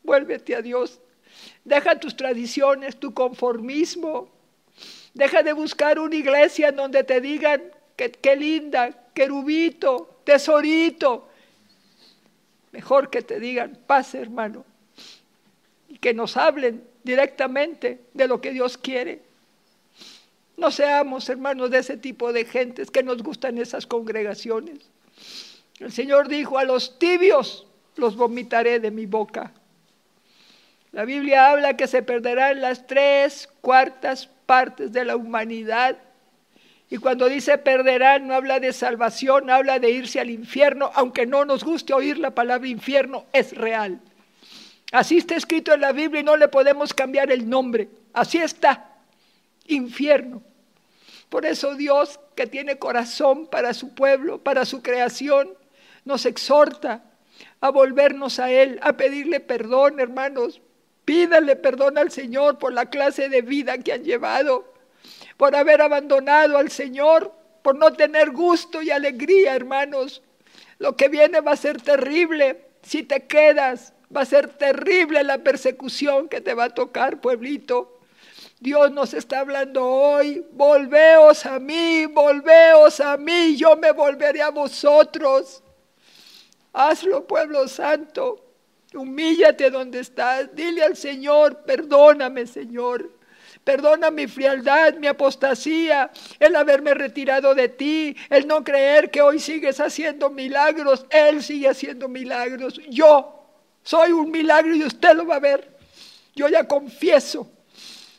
[0.02, 1.00] vuélvete a Dios.
[1.64, 4.28] Deja tus tradiciones, tu conformismo.
[5.14, 7.62] Deja de buscar una iglesia en donde te digan
[7.96, 11.30] que qué linda, querubito, tesorito.
[12.72, 14.66] Mejor que te digan, pase hermano.
[15.90, 19.27] Y que nos hablen directamente de lo que Dios quiere.
[20.58, 24.90] No seamos, hermanos, de ese tipo de gentes que nos gustan esas congregaciones.
[25.80, 29.54] El Señor dijo, a los tibios los vomitaré de mi boca.
[30.92, 35.98] La Biblia habla que se perderán las tres cuartas partes de la humanidad.
[36.90, 41.46] Y cuando dice perderán, no habla de salvación, habla de irse al infierno, aunque no
[41.46, 44.00] nos guste oír la palabra infierno, es real.
[44.92, 47.90] Así está escrito en la Biblia y no le podemos cambiar el nombre.
[48.14, 48.90] Así está
[49.68, 50.42] infierno.
[51.30, 55.54] Por eso Dios, que tiene corazón para su pueblo, para su creación,
[56.06, 57.04] nos exhorta
[57.60, 60.62] a volvernos a Él, a pedirle perdón, hermanos.
[61.06, 64.74] Pídale perdón al Señor por la clase de vida que han llevado,
[65.38, 70.22] por haber abandonado al Señor, por no tener gusto y alegría, hermanos.
[70.80, 75.40] Lo que viene va a ser terrible si te quedas, va a ser terrible la
[75.40, 77.97] persecución que te va a tocar, pueblito.
[78.60, 84.50] Dios nos está hablando hoy, volveos a mí, volveos a mí, yo me volveré a
[84.50, 85.62] vosotros.
[86.74, 88.44] Hazlo, pueblo santo,
[88.96, 93.16] humíllate donde estás, dile al Señor, perdóname, Señor.
[93.64, 99.40] Perdona mi frialdad, mi apostasía, el haberme retirado de ti, el no creer que hoy
[99.40, 101.06] sigues haciendo milagros.
[101.10, 102.80] Él sigue haciendo milagros.
[102.90, 103.44] Yo
[103.84, 105.70] soy un milagro y usted lo va a ver.
[106.34, 107.52] Yo ya confieso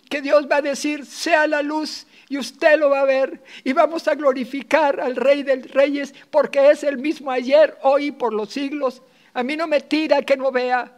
[0.09, 3.73] que Dios va a decir, sea la luz y usted lo va a ver y
[3.73, 8.33] vamos a glorificar al Rey de Reyes porque es el mismo ayer, hoy y por
[8.33, 9.03] los siglos.
[9.35, 10.93] A mí no me tira que no vea.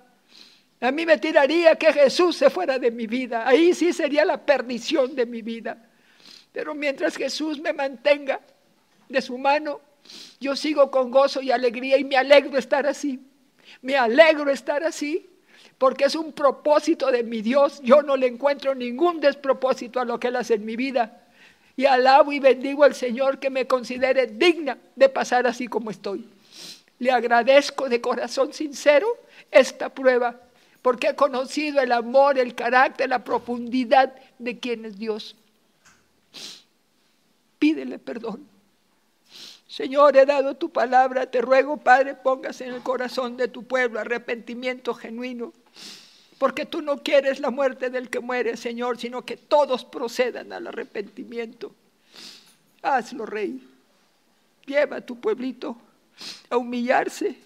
[0.80, 3.46] A mí me tiraría que Jesús se fuera de mi vida.
[3.46, 5.90] Ahí sí sería la perdición de mi vida.
[6.52, 8.40] Pero mientras Jesús me mantenga
[9.08, 9.80] de su mano,
[10.40, 13.20] yo sigo con gozo y alegría y me alegro estar así.
[13.82, 15.29] Me alegro estar así
[15.80, 17.80] porque es un propósito de mi Dios.
[17.82, 21.22] Yo no le encuentro ningún despropósito a lo que Él hace en mi vida.
[21.74, 26.28] y alabo y bendigo al Señor que me considere digna de pasar así como estoy.
[26.98, 29.06] Le agradezco de corazón sincero
[29.50, 30.38] esta prueba,
[30.82, 35.34] porque he conocido el amor, el carácter, la profundidad de quien es Dios.
[37.58, 38.46] Pídele perdón.
[39.70, 44.00] Señor, he dado tu palabra, te ruego, Padre, pongas en el corazón de tu pueblo
[44.00, 45.52] arrepentimiento genuino,
[46.38, 50.66] porque tú no quieres la muerte del que muere, Señor, sino que todos procedan al
[50.66, 51.72] arrepentimiento.
[52.82, 53.64] Hazlo, Rey.
[54.66, 55.76] Lleva a tu pueblito
[56.50, 57.36] a humillarse.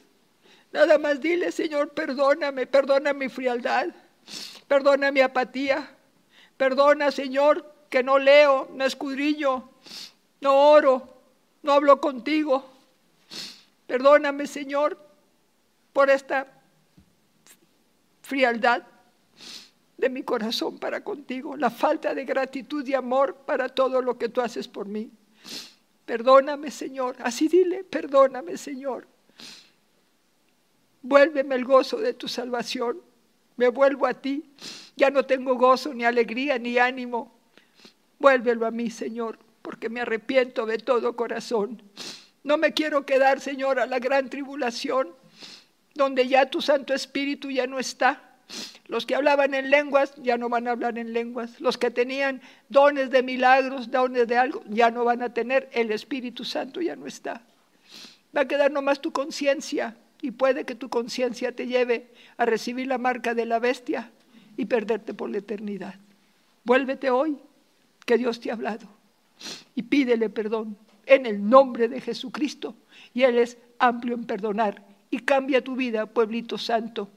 [0.73, 3.89] Nada más dile, Señor, perdóname, perdona mi frialdad,
[4.67, 5.91] perdona mi apatía,
[6.57, 9.69] perdona, Señor, que no leo, no escudrillo,
[10.41, 11.14] no oro,
[11.65, 12.63] no hablo contigo.
[13.87, 14.99] Perdóname, Señor,
[15.95, 16.47] por esta
[18.21, 18.83] frialdad
[19.97, 24.29] de mi corazón para contigo, la falta de gratitud y amor para todo lo que
[24.29, 25.11] tú haces por mí.
[26.05, 27.17] Perdóname, Señor.
[27.21, 29.07] Así dile, perdóname, Señor.
[31.01, 33.01] Vuélveme el gozo de tu salvación.
[33.57, 34.51] Me vuelvo a ti.
[34.97, 37.33] Ya no tengo gozo, ni alegría, ni ánimo.
[38.19, 41.83] Vuélvelo a mí, Señor porque me arrepiento de todo corazón.
[42.43, 45.09] No me quiero quedar, Señor, a la gran tribulación,
[45.95, 48.37] donde ya tu Santo Espíritu ya no está.
[48.89, 51.63] Los que hablaban en lenguas ya no van a hablar en lenguas.
[51.63, 55.71] Los que tenían dones de milagros, dones de algo, ya no van a tener.
[55.73, 57.41] El Espíritu Santo ya no está.
[58.37, 62.87] Va a quedar nomás tu conciencia y puede que tu conciencia te lleve a recibir
[62.87, 64.11] la marca de la bestia
[64.59, 65.95] y perderte por la eternidad.
[66.65, 67.39] Vuélvete hoy,
[68.05, 69.04] que Dios te ha hablado
[69.75, 70.77] y pídele perdón
[71.07, 72.75] en el nombre de Jesucristo.
[73.13, 74.85] Y Él es amplio en perdonar.
[75.11, 77.11] Y cambia tu vida, pueblito santo.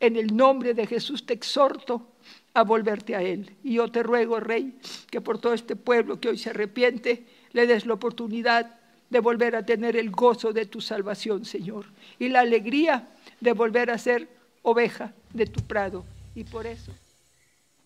[0.00, 2.08] En el nombre de Jesús te exhorto
[2.54, 3.50] a volverte a Él.
[3.62, 4.74] Y yo te ruego, Rey,
[5.10, 8.78] que por todo este pueblo que hoy se arrepiente, le des la oportunidad
[9.10, 11.86] de volver a tener el gozo de tu salvación, Señor.
[12.18, 13.08] Y la alegría
[13.40, 14.28] de volver a ser
[14.62, 16.04] oveja de tu prado.
[16.34, 16.92] Y por eso.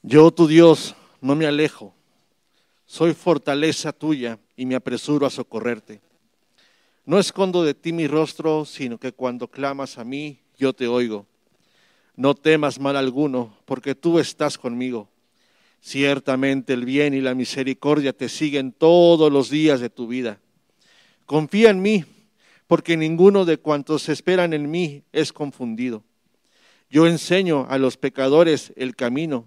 [0.02, 1.97] Yo, tu Dios, no me alejo
[2.88, 6.00] soy fortaleza tuya y me apresuro a socorrerte.
[7.04, 11.26] No escondo de ti mi rostro, sino que cuando clamas a mí, yo te oigo.
[12.16, 15.06] No temas mal alguno, porque tú estás conmigo.
[15.82, 20.40] Ciertamente el bien y la misericordia te siguen todos los días de tu vida.
[21.26, 22.06] Confía en mí,
[22.66, 26.04] porque ninguno de cuantos esperan en mí es confundido.
[26.88, 29.46] Yo enseño a los pecadores el camino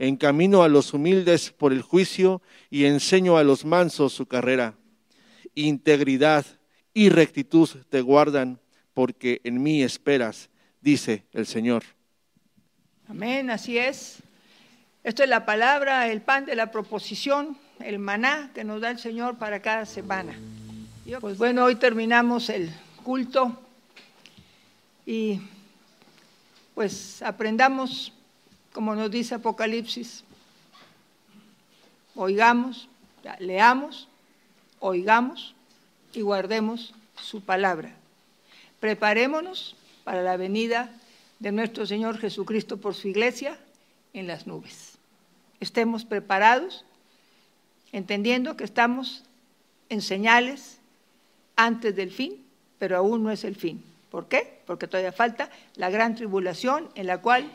[0.00, 2.40] encamino a los humildes por el juicio
[2.70, 4.74] y enseño a los mansos su carrera.
[5.54, 6.46] Integridad
[6.94, 8.58] y rectitud te guardan,
[8.94, 10.48] porque en mí esperas,
[10.80, 11.84] dice el Señor.
[13.08, 14.22] Amén, así es.
[15.04, 18.98] Esto es la palabra, el pan de la proposición, el maná que nos da el
[18.98, 20.34] Señor para cada semana.
[21.20, 22.70] Pues bueno, hoy terminamos el
[23.02, 23.60] culto
[25.04, 25.40] y
[26.74, 28.14] pues aprendamos
[28.72, 30.24] como nos dice Apocalipsis.
[32.14, 32.88] Oigamos,
[33.38, 34.08] leamos,
[34.78, 35.54] oigamos
[36.12, 37.94] y guardemos su palabra.
[38.80, 40.90] Preparémonos para la venida
[41.38, 43.58] de nuestro Señor Jesucristo por su iglesia
[44.12, 44.98] en las nubes.
[45.60, 46.84] Estemos preparados,
[47.92, 49.24] entendiendo que estamos
[49.88, 50.78] en señales
[51.56, 52.42] antes del fin,
[52.78, 53.84] pero aún no es el fin.
[54.10, 54.60] ¿Por qué?
[54.66, 57.50] Porque todavía falta la gran tribulación en la cual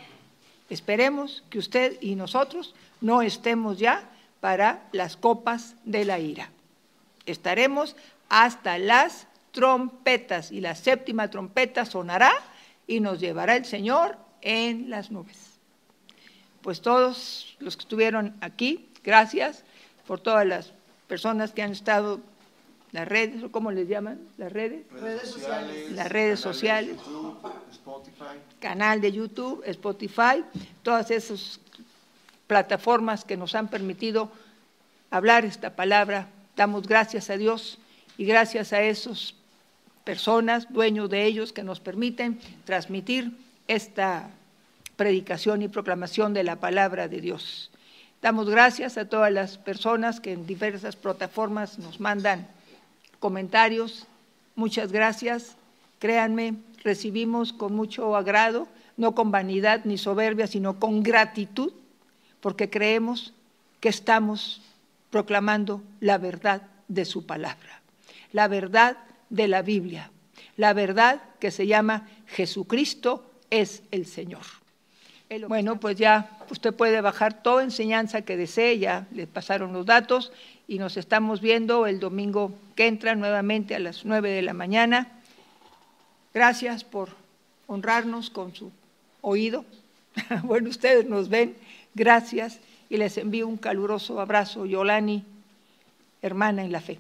[0.70, 4.10] Esperemos que usted y nosotros no estemos ya
[4.40, 6.50] para las copas de la ira.
[7.26, 7.96] Estaremos
[8.30, 12.32] hasta las trompetas y la séptima trompeta sonará
[12.88, 15.38] y nos llevará el Señor en las nubes.
[16.62, 19.64] Pues todos los que estuvieron aquí, gracias
[20.08, 20.74] por todas las
[21.08, 22.20] personas que han estado
[22.96, 26.98] las redes, o cómo les llaman, las redes, redes sociales, las redes sociales,
[28.62, 30.46] canal de YouTube, Spotify,
[30.82, 31.60] todas esas
[32.48, 34.32] plataformas que nos han permitido
[35.12, 36.30] hablar esta palabra.
[36.56, 37.80] Damos gracias a Dios
[38.18, 39.34] y gracias a esas
[40.06, 43.34] personas, dueños de ellos, que nos permiten transmitir
[43.68, 44.30] esta
[44.96, 47.72] predicación y proclamación de la palabra de Dios.
[48.22, 52.55] Damos gracias a todas las personas que en diversas plataformas nos mandan
[53.20, 54.08] comentarios.
[54.56, 55.58] Muchas gracias.
[56.00, 61.74] Créanme, recibimos con mucho agrado, no con vanidad ni soberbia, sino con gratitud,
[62.42, 63.34] porque creemos
[63.80, 64.62] que estamos
[65.10, 67.82] proclamando la verdad de su palabra,
[68.32, 68.98] la verdad
[69.30, 70.12] de la Biblia,
[70.58, 74.65] la verdad que se llama Jesucristo es el Señor.
[75.48, 80.32] Bueno, pues ya usted puede bajar toda enseñanza que desee, ya le pasaron los datos
[80.68, 85.08] y nos estamos viendo el domingo que entra nuevamente a las nueve de la mañana.
[86.34, 87.10] Gracias por
[87.66, 88.72] honrarnos con su
[89.22, 89.66] oído.
[90.44, 91.56] bueno, ustedes nos ven,
[91.96, 92.60] gracias
[92.90, 95.24] y les envío un caluroso abrazo, Yolani,
[96.22, 97.00] hermana en la fe.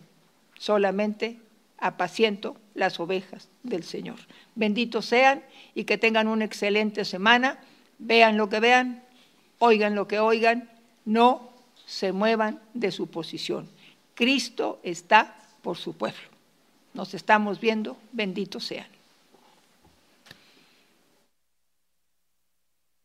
[0.57, 1.38] Solamente
[1.78, 4.17] apaciento las ovejas del Señor.
[4.55, 5.43] Benditos sean
[5.76, 7.59] y que tengan una excelente semana.
[7.97, 9.03] Vean lo que vean,
[9.59, 10.69] oigan lo que oigan,
[11.05, 11.49] no
[11.85, 13.69] se muevan de su posición.
[14.13, 16.29] Cristo está por su pueblo.
[16.93, 18.94] Nos estamos viendo, benditos sean.